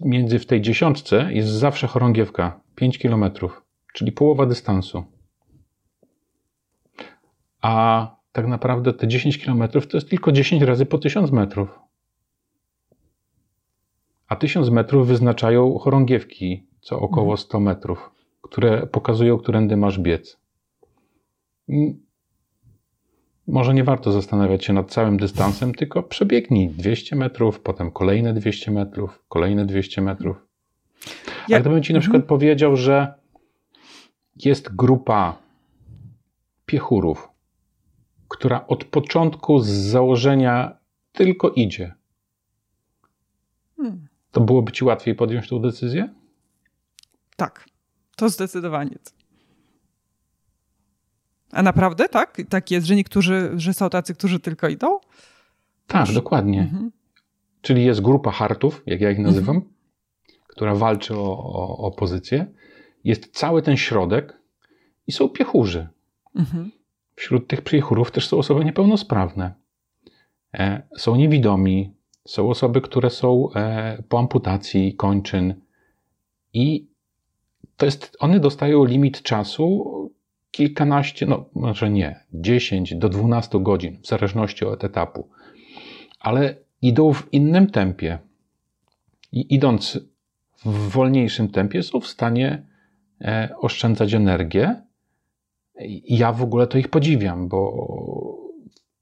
[0.01, 2.61] między w tej dziesiątce jest zawsze chorągiewka.
[2.75, 5.05] 5 kilometrów, czyli połowa dystansu.
[7.61, 11.84] A tak naprawdę te 10 kilometrów to jest tylko 10 razy po 1000 metrów
[14.35, 17.77] a 1000 metrów wyznaczają chorągiewki co około 100 mhm.
[17.77, 18.11] metrów,
[18.43, 20.41] które pokazują, którędy masz biec.
[23.47, 28.71] Może nie warto zastanawiać się nad całym dystansem, tylko przebiegnij 200 metrów, potem kolejne 200
[28.71, 30.47] metrów, kolejne 200 metrów.
[31.49, 31.57] Ja...
[31.57, 32.29] A gdybym ci na przykład mhm.
[32.29, 33.15] powiedział, że
[34.37, 35.39] jest grupa
[36.67, 37.29] piechurów,
[38.29, 40.77] która od początku z założenia
[41.13, 41.95] tylko idzie.
[43.77, 46.15] Hmm to byłoby ci łatwiej podjąć tą decyzję?
[47.37, 47.67] Tak,
[48.17, 48.99] to zdecydowanie.
[51.53, 52.37] A naprawdę tak?
[52.49, 54.99] Tak jest, że niektórzy, że są tacy, którzy tylko idą?
[55.87, 56.61] Tak, dokładnie.
[56.61, 56.93] Mhm.
[57.61, 59.75] Czyli jest grupa hartów, jak ja ich nazywam, mhm.
[60.49, 62.47] która walczy o, o, o, pozycję.
[63.05, 64.39] Jest cały ten środek
[65.07, 65.89] i są piechurzy.
[66.37, 66.71] Mhm.
[67.15, 69.55] Wśród tych piechurów też są osoby niepełnosprawne.
[70.55, 71.95] E, są niewidomi,
[72.29, 75.55] są osoby, które są e, po amputacji kończyn
[76.53, 76.87] i
[77.77, 79.85] to jest, one dostają limit czasu
[80.51, 85.29] kilkanaście, no może nie, 10 do 12 godzin, w zależności od etapu,
[86.21, 88.19] ale idą w innym tempie.
[89.33, 89.99] I idąc
[90.65, 92.67] w wolniejszym tempie, są w stanie
[93.21, 94.83] e, oszczędzać energię.
[96.05, 97.89] Ja w ogóle to ich podziwiam, bo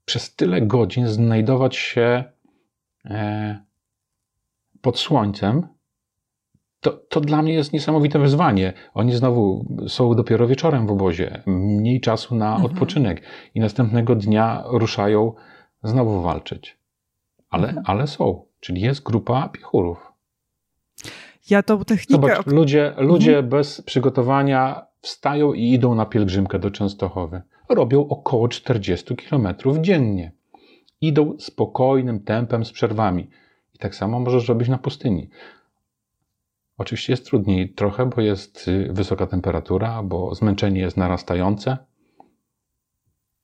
[0.05, 2.23] przez tyle godzin znajdować się
[4.81, 5.67] pod słońcem,
[6.83, 8.73] to, to dla mnie jest niesamowite wyzwanie.
[8.93, 12.65] Oni znowu są dopiero wieczorem w obozie, mniej czasu na mhm.
[12.65, 13.21] odpoczynek
[13.55, 15.33] i następnego dnia ruszają
[15.83, 16.77] znowu walczyć.
[17.49, 17.85] Ale, mhm.
[17.87, 20.13] ale są, czyli jest grupa piechurów.
[21.49, 22.11] Ja tą technikę...
[22.13, 23.49] Zobacz, ludzie, ludzie mhm.
[23.49, 27.41] bez przygotowania wstają i idą na pielgrzymkę do Częstochowy.
[27.69, 29.47] Robią około 40 km
[29.81, 30.31] dziennie
[31.07, 33.29] idą spokojnym tempem z przerwami.
[33.75, 35.29] I tak samo możesz robić na pustyni.
[36.77, 41.77] Oczywiście jest trudniej trochę, bo jest y, wysoka temperatura, bo zmęczenie jest narastające.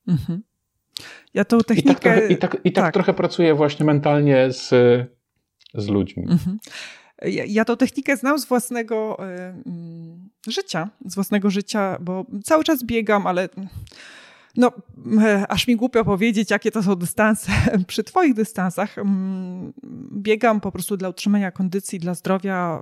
[0.08, 0.44] Mhm.
[1.34, 1.90] Ja tą technikę...
[1.90, 2.94] I tak, trochę, i tak, i tak, tak.
[2.94, 4.70] trochę pracuję właśnie mentalnie z,
[5.74, 6.24] z ludźmi.
[6.24, 6.60] Mhm.
[7.22, 9.18] Ja, ja tą technikę znam z własnego
[10.48, 13.50] y, życia, z własnego życia, bo cały czas biegam, ale
[14.60, 14.72] no,
[15.22, 17.52] e, aż mi głupio powiedzieć, jakie to są dystanse.
[17.88, 19.74] Przy Twoich dystansach mm,
[20.14, 22.80] biegam po prostu dla utrzymania kondycji, dla zdrowia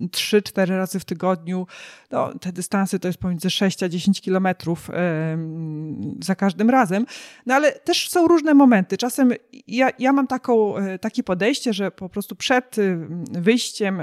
[0.00, 1.66] 3-4 e, razy w tygodniu.
[2.10, 5.38] No, te dystanse to jest pomiędzy 6 a 10 kilometrów e,
[6.20, 7.06] za każdym razem.
[7.46, 8.96] No ale też są różne momenty.
[8.96, 9.32] Czasem
[9.66, 12.76] ja, ja mam taką, takie podejście, że po prostu przed
[13.32, 14.02] wyjściem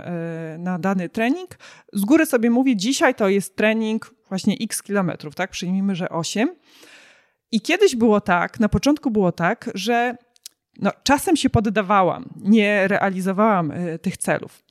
[0.58, 1.58] na dany trening
[1.94, 5.52] z góry sobie mówię, dzisiaj to jest trening właśnie x kilometrów, tak?
[5.52, 6.56] Przyjmijmy, że 8.
[7.52, 10.16] I kiedyś było tak, na początku było tak, że
[10.80, 14.64] no, czasem się poddawałam, nie realizowałam y, tych celów.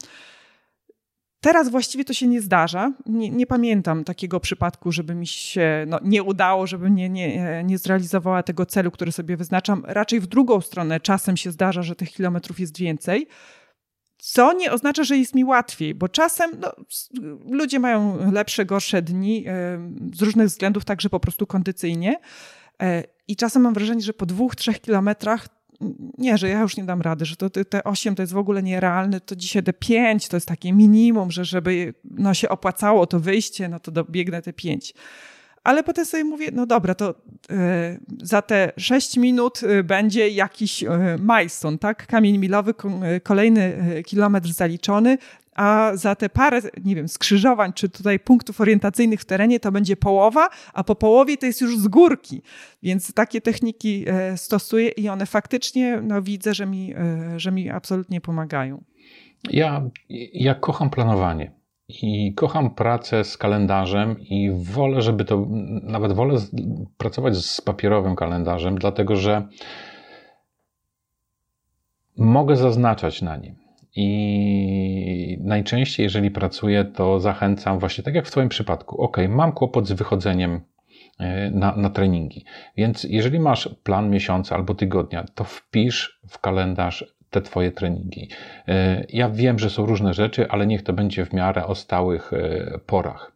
[1.41, 2.93] Teraz właściwie to się nie zdarza.
[3.07, 7.79] Nie, nie, pamiętam takiego przypadku, żeby mi się no, nie udało, żebym nie, nie, nie
[7.79, 9.83] zrealizowała tego celu, który sobie wyznaczam.
[9.87, 13.27] Raczej w drugą stronę czasem się zdarza, że tych kilometrów jest więcej.
[14.19, 16.73] Co nie oznacza, że jest mi łatwiej, bo czasem no,
[17.51, 19.45] ludzie mają lepsze, gorsze dni
[20.15, 22.21] z różnych względów, także po prostu kondycyjnie.
[22.83, 25.49] E, I czasem mam wrażenie, że po dwóch, trzech kilometrach
[26.19, 28.63] nie, że ja już nie dam rady, że to, te 8 to jest w ogóle
[28.63, 33.21] nierealne, to dzisiaj te 5 to jest takie minimum, że żeby no, się opłacało to
[33.21, 34.95] wyjście, no to dobiegnę te 5.
[35.69, 37.15] Ale potem sobie mówię, no dobra, to y,
[38.23, 42.07] za te 6 minut y, będzie jakiś y, tak?
[42.07, 42.75] Kamień milowy,
[43.23, 45.19] kolejny kilometr zaliczony,
[45.55, 49.97] a za te parę, nie wiem, skrzyżowań, czy tutaj punktów orientacyjnych w terenie to będzie
[49.97, 52.43] połowa, a po połowie to jest już z górki.
[52.83, 57.71] Więc takie techniki e, stosuję i one faktycznie, no widzę, że mi, e, że mi
[57.71, 58.85] absolutnie pomagają.
[59.51, 59.83] Ja,
[60.33, 61.58] ja kocham planowanie.
[61.89, 65.47] I kocham pracę z kalendarzem i wolę, żeby to,
[65.83, 66.35] nawet wolę
[66.99, 69.49] pracować z papierowym kalendarzem, dlatego że
[72.17, 78.49] mogę zaznaczać na nim i najczęściej, jeżeli pracuję, to zachęcam właśnie tak jak w Twoim
[78.49, 79.03] przypadku.
[79.03, 80.61] Ok, mam kłopot z wychodzeniem
[81.19, 82.45] e, na, na treningi.
[82.77, 88.29] Więc jeżeli masz plan miesiąca albo tygodnia, to wpisz w kalendarz te Twoje treningi.
[88.69, 92.33] E, ja wiem, że są różne rzeczy, ale niech to będzie w miarę o stałych
[92.33, 93.33] e, porach.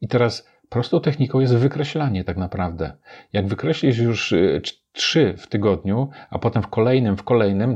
[0.00, 2.92] I teraz prostą techniką jest wykreślanie tak naprawdę.
[3.32, 4.34] Jak wykreślisz już
[4.92, 7.74] trzy w tygodniu, a potem w kolejnym, w kolejnym,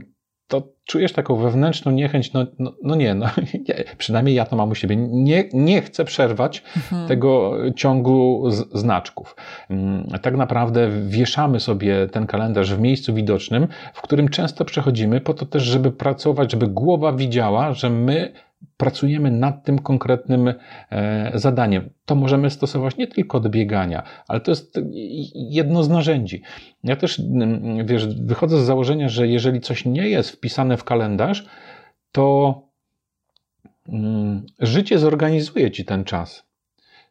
[0.49, 3.27] to czujesz taką wewnętrzną niechęć, no, no, no nie, no,
[3.99, 7.09] przynajmniej ja to mam u siebie, nie, nie chcę przerwać mhm.
[7.09, 9.37] tego ciągu z, znaczków.
[9.71, 15.35] Mm, tak naprawdę wieszamy sobie ten kalendarz w miejscu widocznym, w którym często przechodzimy po
[15.35, 18.33] to też, żeby pracować, żeby głowa widziała, że my
[18.77, 20.55] pracujemy nad tym konkretnym
[20.91, 21.91] e, zadaniem.
[22.05, 24.81] To możemy stosować nie tylko do biegania, ale to jest
[25.35, 26.43] jedno z narzędzi.
[26.85, 31.47] Ja też, mm, wiesz, wychodzę z założenia, że jeżeli coś nie jest wpisane w kalendarz,
[32.13, 32.55] to
[33.89, 36.49] mm, życie zorganizuje ci ten czas.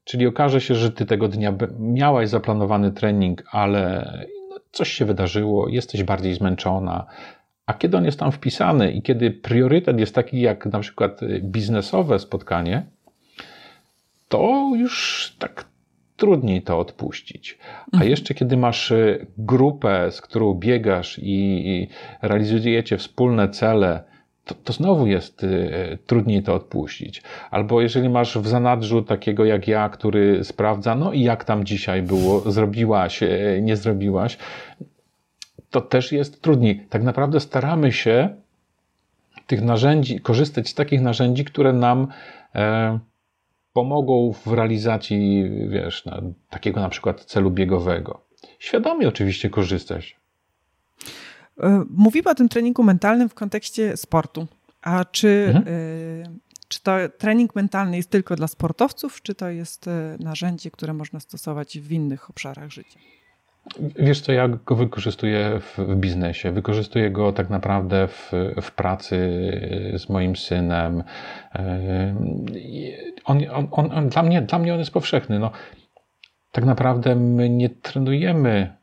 [0.03, 4.13] Czyli okaże się, że ty tego dnia miałaś zaplanowany trening, ale
[4.49, 7.05] no, coś się wydarzyło, jesteś bardziej zmęczona,
[7.67, 11.41] a kiedy on jest tam wpisany i kiedy priorytet jest taki jak na przykład y,
[11.43, 12.85] biznesowe spotkanie,
[14.29, 15.65] to już tak
[16.17, 17.57] trudniej to odpuścić.
[17.91, 18.11] A mhm.
[18.11, 21.87] jeszcze kiedy masz y, grupę, z którą biegasz i
[22.21, 24.03] realizujecie wspólne cele,
[24.45, 27.23] to, to znowu jest y, trudniej to odpuścić.
[27.51, 32.01] Albo jeżeli masz w zanadrzu takiego jak ja, który sprawdza, no i jak tam dzisiaj
[32.01, 33.19] było, zrobiłaś,
[33.61, 34.37] nie zrobiłaś,
[35.71, 36.87] to też jest trudniej.
[36.89, 38.35] Tak naprawdę staramy się
[39.47, 42.07] tych narzędzi, korzystać z takich narzędzi, które nam
[42.55, 42.99] e,
[43.73, 48.21] pomogą w realizacji, wiesz, na, takiego na przykład celu biegowego.
[48.59, 50.15] Świadomie oczywiście korzystać.
[51.59, 54.47] E, mówimy o tym treningu mentalnym w kontekście sportu.
[54.81, 55.67] A czy, mhm.
[55.67, 56.23] y,
[56.67, 59.89] czy to trening mentalny jest tylko dla sportowców, czy to jest
[60.19, 62.99] narzędzie, które można stosować w innych obszarach życia?
[63.99, 66.51] Wiesz co, ja go wykorzystuję w, w biznesie.
[66.51, 69.17] Wykorzystuję go tak naprawdę w, w pracy
[69.97, 71.03] z moim synem.
[73.25, 75.39] On, on, on, on, dla, mnie, dla mnie on jest powszechny.
[75.39, 75.51] No,
[76.51, 78.73] tak naprawdę my nie trenujemy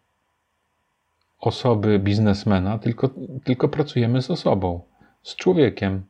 [1.40, 3.10] osoby biznesmena, tylko,
[3.44, 4.80] tylko pracujemy z osobą,
[5.22, 6.02] z człowiekiem,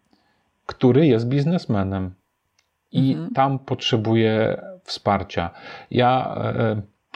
[0.67, 2.15] który jest biznesmenem
[2.93, 3.31] i mhm.
[3.35, 5.51] tam potrzebuje wsparcia.
[5.91, 6.37] Ja.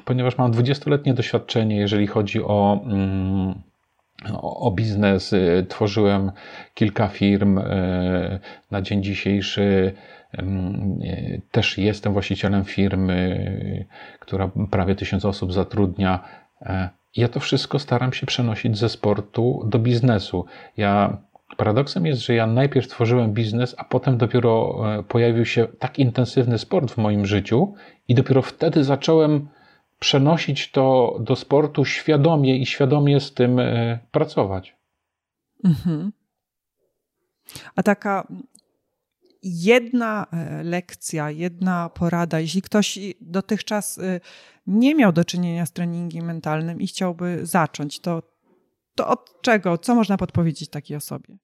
[0.08, 3.54] Ponieważ mam 20-letnie doświadczenie, jeżeli chodzi o, mm,
[4.40, 5.32] o biznes.
[5.32, 6.32] Y, tworzyłem
[6.74, 7.58] kilka firm.
[7.58, 8.40] Y,
[8.70, 9.92] na dzień dzisiejszy
[10.32, 13.86] mm, y, też jestem właścicielem firmy,
[14.20, 16.24] która prawie tysiąc osób zatrudnia.
[16.62, 20.44] E, ja to wszystko staram się przenosić ze sportu do biznesu.
[20.76, 21.18] Ja
[21.56, 26.58] Paradoksem jest, że ja najpierw tworzyłem biznes, a potem dopiero e, pojawił się tak intensywny
[26.58, 27.74] sport w moim życiu,
[28.08, 29.48] i dopiero wtedy zacząłem
[29.98, 34.76] przenosić to do sportu świadomie i świadomie z tym e, pracować.
[35.64, 36.12] Mhm.
[37.74, 38.26] A taka
[39.42, 44.20] jedna e, lekcja, jedna porada, jeśli ktoś dotychczas e,
[44.66, 48.22] nie miał do czynienia z treningiem mentalnym i chciałby zacząć, to,
[48.94, 51.38] to od czego, co można podpowiedzieć takiej osobie?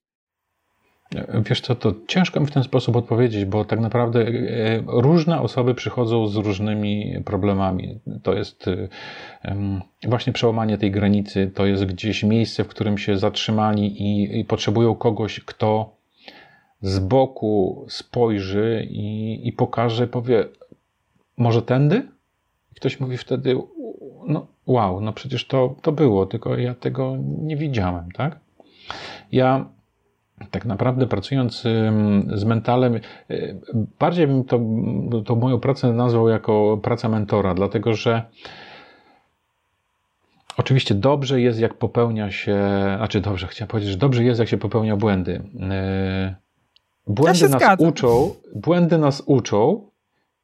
[1.49, 4.33] Wiesz co, to ciężko mi w ten sposób odpowiedzieć, bo tak naprawdę e,
[4.87, 8.01] różne osoby przychodzą z różnymi problemami.
[8.23, 8.67] To jest
[10.09, 14.95] właśnie przełamanie tej granicy, to jest gdzieś miejsce, w którym się zatrzymali i, i potrzebują
[14.95, 15.97] kogoś, kto
[16.83, 20.45] z boku spojrzy i, i pokaże, powie,
[21.37, 22.09] może tędy?
[22.73, 23.57] I ktoś mówi wtedy,
[24.27, 28.39] no wow, no przecież to, to było, tylko ja tego nie widziałem, tak?
[29.33, 29.74] Ja
[30.51, 31.63] tak naprawdę pracując
[32.35, 33.61] z mentalem, y,
[33.99, 34.61] bardziej bym to,
[35.25, 38.23] to moją pracę nazwał jako praca mentora, dlatego że
[40.57, 42.59] oczywiście dobrze jest, jak popełnia się,
[42.97, 45.33] znaczy dobrze, chciałem powiedzieć, że dobrze jest, jak się popełnia błędy.
[45.33, 46.35] Y,
[47.07, 47.89] błędy ja nas zgadzam.
[47.89, 49.91] uczą, błędy nas uczą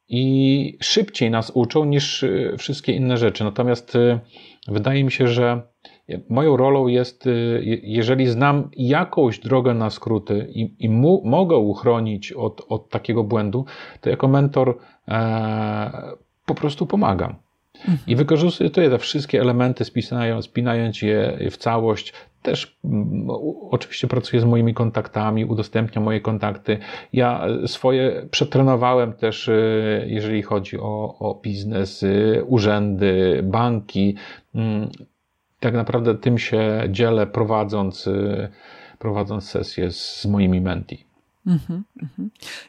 [0.09, 3.43] i szybciej nas uczą niż y, wszystkie inne rzeczy.
[3.43, 3.97] Natomiast
[4.67, 5.61] wydaje mi się, że
[6.29, 12.31] Moją rolą jest, y, jeżeli znam jakąś drogę na skróty i, i mu, mogę uchronić
[12.31, 13.65] od, od takiego błędu,
[14.01, 15.91] to jako mentor e,
[16.45, 17.35] po prostu pomagam.
[18.07, 22.13] I wykorzystuję te wszystkie elementy, spinając, spinając je w całość.
[22.41, 22.79] Też
[23.69, 26.77] oczywiście pracuję z moimi kontaktami, udostępniam moje kontakty.
[27.13, 32.05] Ja swoje przetrenowałem też, y, jeżeli chodzi o, o biznes,
[32.45, 34.15] urzędy, banki
[35.61, 38.49] tak naprawdę tym się dzielę, prowadząc, y,
[38.99, 41.05] prowadząc sesję z moimi menti.
[41.47, 41.81] Mm -hmm.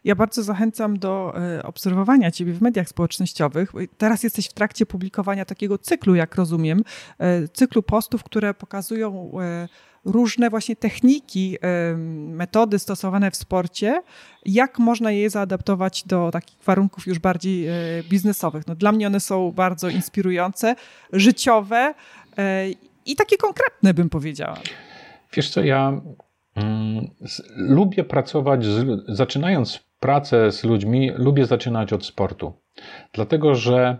[0.04, 3.72] Ja bardzo zachęcam do y, obserwowania Ciebie w mediach społecznościowych.
[3.98, 6.78] Teraz jesteś w trakcie publikowania takiego cyklu, jak rozumiem,
[7.44, 9.32] y, cyklu postów, które pokazują
[10.04, 11.58] różne właśnie techniki,
[12.28, 14.02] metody stosowane w sporcie,
[14.46, 17.68] jak można je zaadaptować do takich warunków już bardziej
[18.10, 18.66] biznesowych.
[18.66, 20.74] No, dla mnie one są bardzo inspirujące,
[21.12, 21.94] życiowe,
[23.06, 24.58] i takie konkretne, bym powiedziała.
[25.32, 26.00] Wiesz co, ja
[26.54, 27.10] mm,
[27.56, 32.52] lubię pracować, z, zaczynając pracę z ludźmi, lubię zaczynać od sportu.
[33.12, 33.96] Dlatego, że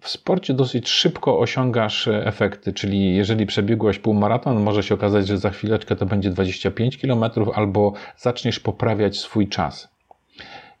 [0.00, 5.50] w sporcie dosyć szybko osiągasz efekty, czyli jeżeli przebiegłeś półmaraton, może się okazać, że za
[5.50, 7.24] chwileczkę to będzie 25 km,
[7.54, 9.88] albo zaczniesz poprawiać swój czas.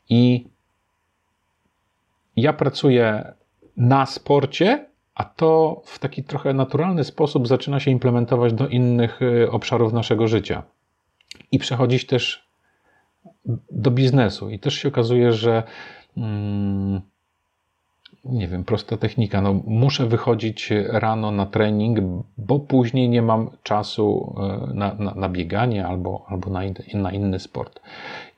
[0.08, 0.46] I
[2.36, 3.32] ja pracuję
[3.76, 4.86] na sporcie,
[5.16, 10.28] a to w taki trochę naturalny sposób zaczyna się implementować do innych y, obszarów naszego
[10.28, 10.62] życia.
[11.52, 12.48] I przechodzić też
[13.70, 14.50] do biznesu.
[14.50, 15.62] I też się okazuje, że
[16.16, 17.00] mm,
[18.24, 19.40] nie wiem, prosta technika.
[19.40, 21.98] No, muszę wychodzić rano na trening,
[22.38, 24.36] bo później nie mam czasu
[24.70, 26.60] y, na, na, na bieganie albo, albo na,
[26.94, 27.80] na inny sport.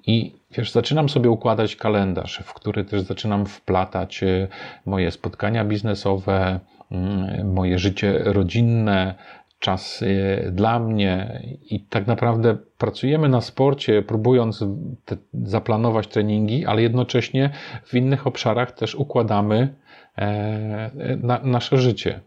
[0.07, 4.49] I wiesz, zaczynam sobie układać kalendarz, w który też zaczynam wplatać y,
[4.87, 9.15] moje spotkania biznesowe, mm, moje życie rodzinne,
[9.59, 10.05] czas
[10.51, 14.65] dla mnie i tak naprawdę pracujemy na sporcie, próbując
[15.05, 17.51] te, zaplanować treningi, ale jednocześnie
[17.85, 19.75] w innych obszarach też układamy
[20.19, 20.91] e,
[21.23, 22.21] na, nasze życie.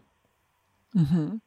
[0.96, 1.40] Mhm.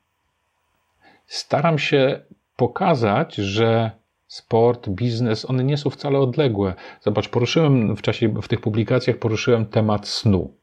[1.27, 2.19] Staram się
[2.55, 3.91] pokazać, że
[4.35, 6.73] sport, biznes, one nie są wcale odległe.
[7.01, 10.53] Zobacz, poruszyłem w czasie, w tych publikacjach poruszyłem temat snu.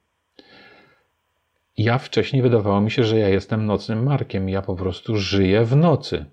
[1.76, 4.48] Ja wcześniej wydawało mi się, że ja jestem nocnym markiem.
[4.48, 6.24] Ja po prostu żyję w nocy.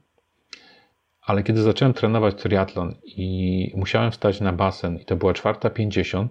[1.22, 6.28] Ale kiedy zacząłem trenować triatlon i musiałem wstać na basen i to była 4.50,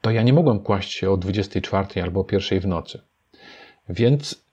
[0.00, 3.00] to ja nie mogłem kłaść się o 24 albo o 1 w nocy.
[3.88, 4.44] Więc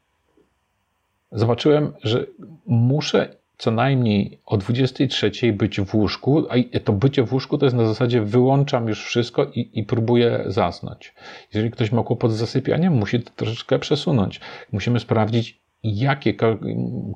[1.32, 2.26] zobaczyłem, że
[2.66, 7.76] muszę co najmniej o 23 być w łóżku, a to bycie w łóżku to jest
[7.76, 11.14] na zasadzie wyłączam już wszystko i, i próbuję zasnąć.
[11.54, 14.40] Jeżeli ktoś ma kłopot z zasypianiem, musi to troszeczkę przesunąć.
[14.72, 16.34] Musimy sprawdzić, jakie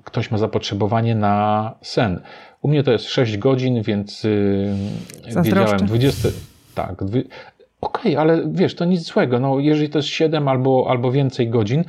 [0.04, 2.22] ktoś ma zapotrzebowanie na sen.
[2.62, 6.30] U mnie to jest 6 godzin, więc yy, wiedziałem 20.
[6.76, 7.02] Tak.
[7.02, 9.40] Okej, okay, ale wiesz, to nic złego.
[9.40, 11.84] No, jeżeli to jest 7 albo, albo więcej godzin,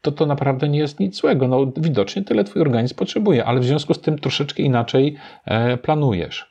[0.00, 1.48] to to naprawdę nie jest nic złego.
[1.48, 6.50] No, widocznie tyle twój organizm potrzebuje, ale w związku z tym troszeczkę inaczej e, planujesz.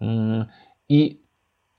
[0.00, 0.44] Mm,
[0.88, 1.22] I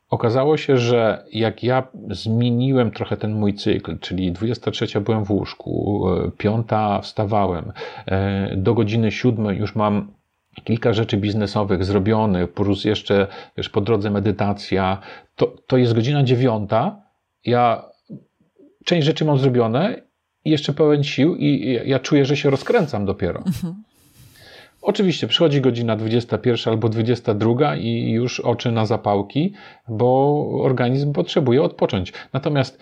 [0.10, 6.06] okazało się, że jak ja zmieniłem trochę ten mój cykl, czyli 23 byłem w łóżku,
[6.38, 7.72] 5 e, wstawałem,
[8.06, 10.14] e, do godziny 7 już mam
[10.64, 14.98] kilka rzeczy biznesowych zrobionych, plus jeszcze wiesz, po drodze medytacja,
[15.36, 16.70] to, to jest godzina 9.
[17.46, 17.86] Ja
[18.86, 20.02] część rzeczy mam zrobione
[20.46, 23.44] jeszcze pełen sił i ja czuję, że się rozkręcam dopiero.
[23.46, 23.84] Mhm.
[24.82, 29.54] Oczywiście przychodzi godzina 21 albo 22 i już oczy na zapałki,
[29.88, 32.14] bo organizm potrzebuje odpocząć.
[32.34, 32.80] Natomiast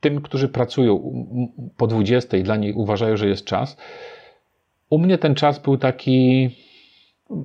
[0.00, 1.12] tym, którzy pracują
[1.76, 3.76] po 20, dla nich uważają, że jest czas.
[4.90, 6.50] U mnie ten czas był taki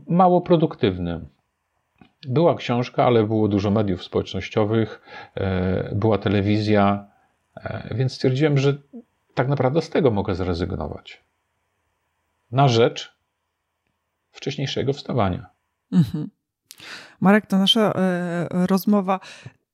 [0.07, 1.25] mało produktywny.
[2.27, 5.01] Była książka, ale było dużo mediów społecznościowych,
[5.35, 7.07] e, była telewizja,
[7.55, 8.77] e, więc stwierdziłem, że
[9.33, 11.23] tak naprawdę z tego mogę zrezygnować.
[12.51, 13.17] Na rzecz
[14.31, 15.49] wcześniejszego wstawania.
[15.91, 16.29] Mhm.
[17.19, 19.19] Marek, to nasza e, rozmowa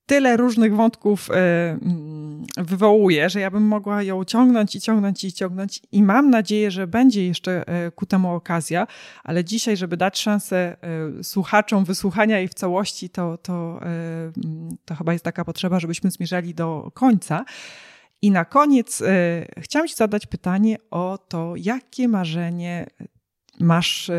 [0.07, 5.81] tyle różnych wątków mm, wywołuje, że ja bym mogła ją ciągnąć i ciągnąć i ciągnąć
[5.91, 8.87] i mam nadzieję, że będzie jeszcze e, ku temu okazja,
[9.23, 10.77] ale dzisiaj, żeby dać szansę
[11.19, 16.11] e, słuchaczom wysłuchania jej w całości, to, to, mm, to chyba jest taka potrzeba, żebyśmy
[16.11, 17.45] zmierzali do końca.
[18.21, 19.03] I na koniec
[19.57, 22.87] chciałam Ci zadać pytanie o to, jakie marzenie
[23.59, 24.11] masz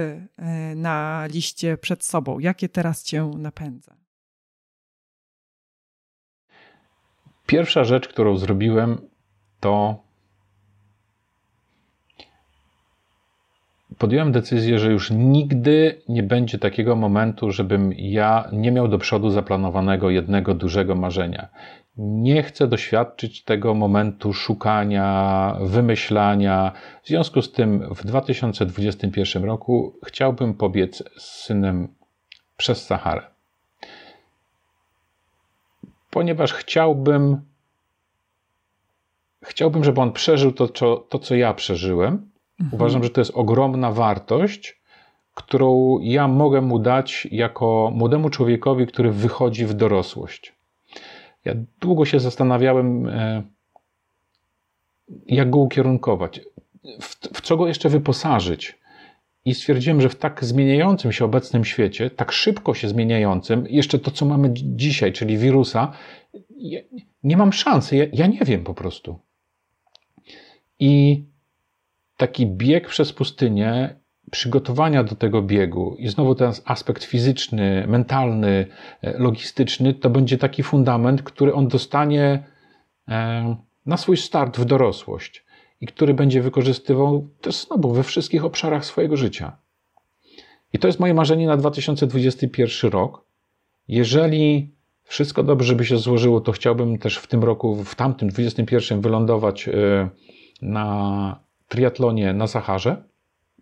[0.77, 3.97] na liście przed sobą, jakie teraz Cię napędza?
[7.47, 8.99] Pierwsza rzecz, którą zrobiłem,
[9.61, 10.03] to
[13.99, 19.31] podjąłem decyzję, że już nigdy nie będzie takiego momentu, żebym ja nie miał do przodu
[19.31, 21.49] zaplanowanego jednego dużego marzenia.
[21.99, 26.73] Nie chcę doświadczyć tego momentu szukania, wymyślania.
[27.03, 31.89] W związku z tym w 2021 roku chciałbym pobiec z synem
[32.57, 33.39] przez Saharę
[36.11, 37.41] ponieważ chciałbym,
[39.45, 42.31] chciałbym, żeby on przeżył to, co, to, co ja przeżyłem.
[42.61, 42.71] Mhm.
[42.73, 44.81] Uważam, że to jest ogromna wartość,
[45.35, 50.58] którą ja mogę mu dać jako młodemu człowiekowi, który wychodzi w dorosłość.
[51.49, 53.43] Ja długo się zastanawiałem, e,
[55.27, 56.41] jak go ukierunkować,
[57.01, 58.79] w, w co go jeszcze wyposażyć.
[59.45, 64.11] I stwierdziłem, że w tak zmieniającym się obecnym świecie, tak szybko się zmieniającym, jeszcze to,
[64.11, 65.93] co mamy dzisiaj, czyli wirusa,
[66.57, 66.81] ja
[67.23, 67.97] nie mam szansy.
[67.97, 69.19] Ja, ja nie wiem po prostu.
[70.79, 71.25] I
[72.17, 73.97] taki bieg przez pustynię,
[74.31, 78.67] przygotowania do tego biegu i znowu ten aspekt fizyczny, mentalny,
[79.03, 82.45] e, logistyczny, to będzie taki fundament, który on dostanie
[83.09, 83.57] e,
[83.87, 85.45] na swój start w dorosłość
[85.81, 89.57] i który będzie wykorzystywał też znowu we wszystkich obszarach swojego życia.
[90.73, 93.25] I to jest moje marzenie na 2021 rok.
[93.89, 94.75] Jeżeli
[95.05, 99.69] wszystko dobrze by się złożyło, to chciałbym też w tym roku, w tamtym 2021 wylądować
[99.69, 100.09] e,
[100.63, 103.08] na triatlonie na Saharze,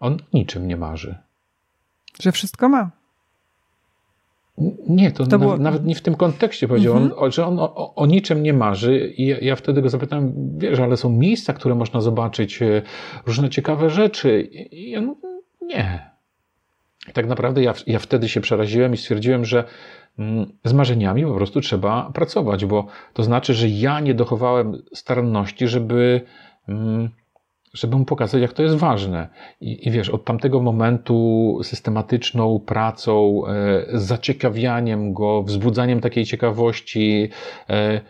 [0.00, 1.14] on niczym nie marzy.
[2.20, 2.90] Że wszystko ma.
[4.88, 5.56] Nie, to, to było...
[5.56, 7.14] nawet nie w tym kontekście powiedział, mm -hmm.
[7.16, 9.12] on, że on o, o, niczym nie marzy.
[9.16, 12.82] I ja, ja, wtedy go zapytałem, wiesz, ale są miejsca, które można zobaczyć, e,
[13.26, 14.42] różne ciekawe rzeczy.
[14.70, 15.28] I mówię,
[15.62, 16.10] nie.
[17.08, 19.64] I tak naprawdę ja, ja wtedy się przeraziłem i stwierdziłem, że
[20.18, 25.68] mm, z marzeniami po prostu trzeba pracować, bo to znaczy, że ja nie dochowałem staranności,
[25.68, 26.20] żeby
[26.68, 27.08] mm,
[27.74, 29.28] żeby mu pokazać, jak to jest ważne.
[29.60, 37.28] I, I, wiesz, od tamtego momentu systematyczną pracą, e, zaciekawianiem go, wzbudzaniem takiej ciekawości,
[37.70, 38.00] e,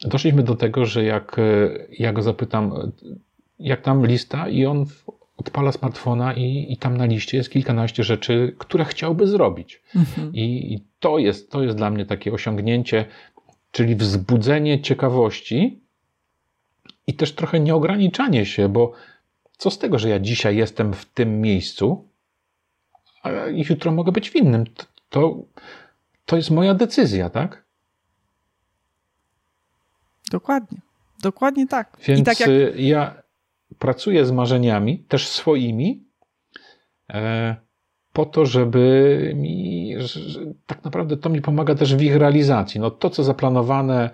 [0.00, 1.42] doszliśmy do tego, że jak e,
[1.98, 2.92] ja go zapytam,
[3.58, 4.86] jak tam lista, i on
[5.36, 9.82] odpala smartfona i, i tam na liście jest kilkanaście rzeczy, które chciałby zrobić.
[9.96, 10.34] Mhm.
[10.34, 13.04] I, I to jest, to jest dla mnie takie osiągnięcie,
[13.70, 15.80] czyli wzbudzenie ciekawości,
[17.10, 18.92] i też trochę nieograniczanie się, bo
[19.56, 22.08] co z tego, że ja dzisiaj jestem w tym miejscu,
[23.22, 24.64] a jutro mogę być w innym.
[25.08, 25.42] To,
[26.26, 27.64] to jest moja decyzja, tak?
[30.30, 30.78] Dokładnie.
[31.22, 31.96] Dokładnie tak.
[32.06, 32.48] Więc tak jak...
[32.48, 33.22] Y, ja
[33.78, 36.04] pracuję z marzeniami, też swoimi,
[37.10, 37.56] e,
[38.12, 40.20] po to, żeby mi, że,
[40.66, 42.80] tak naprawdę to mi pomaga też w ich realizacji.
[42.80, 44.10] No to, co zaplanowane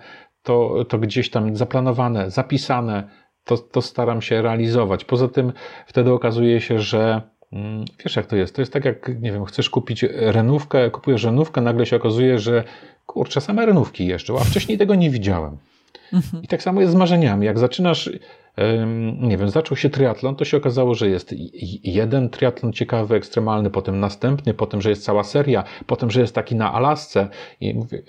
[0.47, 3.09] to, to gdzieś tam zaplanowane, zapisane,
[3.43, 5.05] to, to staram się realizować.
[5.05, 5.53] Poza tym
[5.87, 7.21] wtedy okazuje się, że
[7.53, 11.23] mm, wiesz jak to jest, to jest tak jak, nie wiem, chcesz kupić renówkę, kupujesz
[11.23, 12.63] renówkę, nagle się okazuje, że
[13.05, 15.57] kurczę, same renówki jeszcze, a wcześniej tego nie widziałem.
[16.13, 16.43] Mhm.
[16.43, 17.45] I tak samo jest z marzeniami.
[17.45, 18.09] Jak zaczynasz
[19.21, 21.35] nie wiem, zaczął się triatlon, to się okazało, że jest
[21.83, 26.55] jeden triatlon ciekawy, ekstremalny, potem następny, potem, że jest cała seria, potem, że jest taki
[26.55, 27.27] na Alasce.
[27.61, 28.03] I mówię,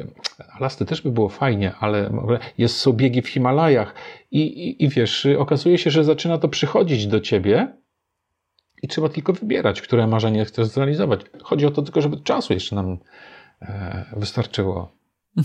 [0.58, 2.10] Alasce też by było fajnie, ale
[2.58, 3.94] jest, są biegi w Himalajach.
[4.30, 7.72] I, i, I wiesz, okazuje się, że zaczyna to przychodzić do ciebie
[8.82, 11.20] i trzeba tylko wybierać, które marzenie chcesz zrealizować.
[11.42, 12.98] Chodzi o to tylko, żeby czasu jeszcze nam
[13.62, 14.92] e, wystarczyło.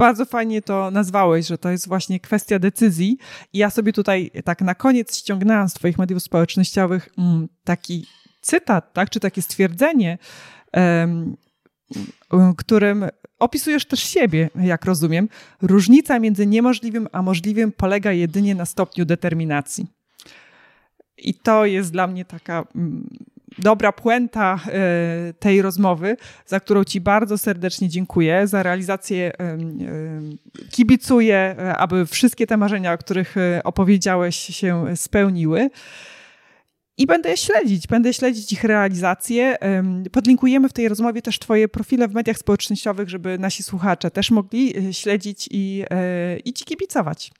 [0.00, 3.18] Bardzo fajnie to nazwałeś, że to jest właśnie kwestia decyzji.
[3.52, 8.06] I ja sobie tutaj tak na koniec ściągnęłam z Twoich mediów społecznościowych mm, taki
[8.40, 10.18] cytat, tak, czy takie stwierdzenie,
[12.56, 13.04] którym
[13.38, 15.28] opisujesz też siebie, jak rozumiem.
[15.62, 19.86] Różnica między niemożliwym a możliwym polega jedynie na stopniu determinacji.
[21.18, 23.08] I to jest dla mnie taka mm,
[23.58, 29.32] dobra puenta e, tej rozmowy, za którą Ci bardzo serdecznie dziękuję, za realizację
[30.70, 35.70] kibicuję, e, aby wszystkie te marzenia, o których e, opowiedziałeś, się spełniły.
[36.98, 39.56] I będę je śledzić, będę śledzić ich realizację.
[40.12, 44.74] Podlinkujemy w tej rozmowie też Twoje profile w mediach społecznościowych, żeby nasi słuchacze też mogli
[44.94, 45.84] śledzić i,
[46.44, 47.30] i Ci kibicować.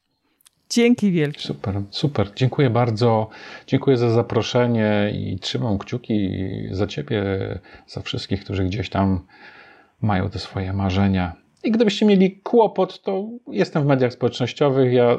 [0.71, 1.41] Dzięki wielkie.
[1.41, 2.31] Super, super.
[2.37, 3.29] Dziękuję bardzo.
[3.67, 6.31] Dziękuję za zaproszenie i trzymam kciuki
[6.71, 7.23] za Ciebie,
[7.87, 9.27] za wszystkich, którzy gdzieś tam
[10.03, 11.37] mają te swoje marzenia.
[11.65, 14.93] I gdybyście mieli kłopot, to jestem w mediach społecznościowych.
[14.93, 15.19] Ja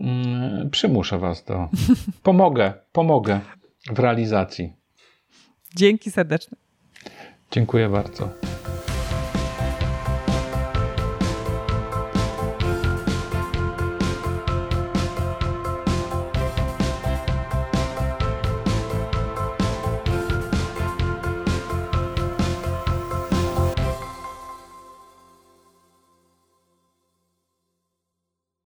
[0.00, 1.68] mm, przymuszę Was do.
[2.22, 3.40] Pomogę, pomogę
[3.92, 4.72] w realizacji.
[5.76, 6.56] Dzięki serdeczne.
[7.50, 8.55] Dziękuję bardzo.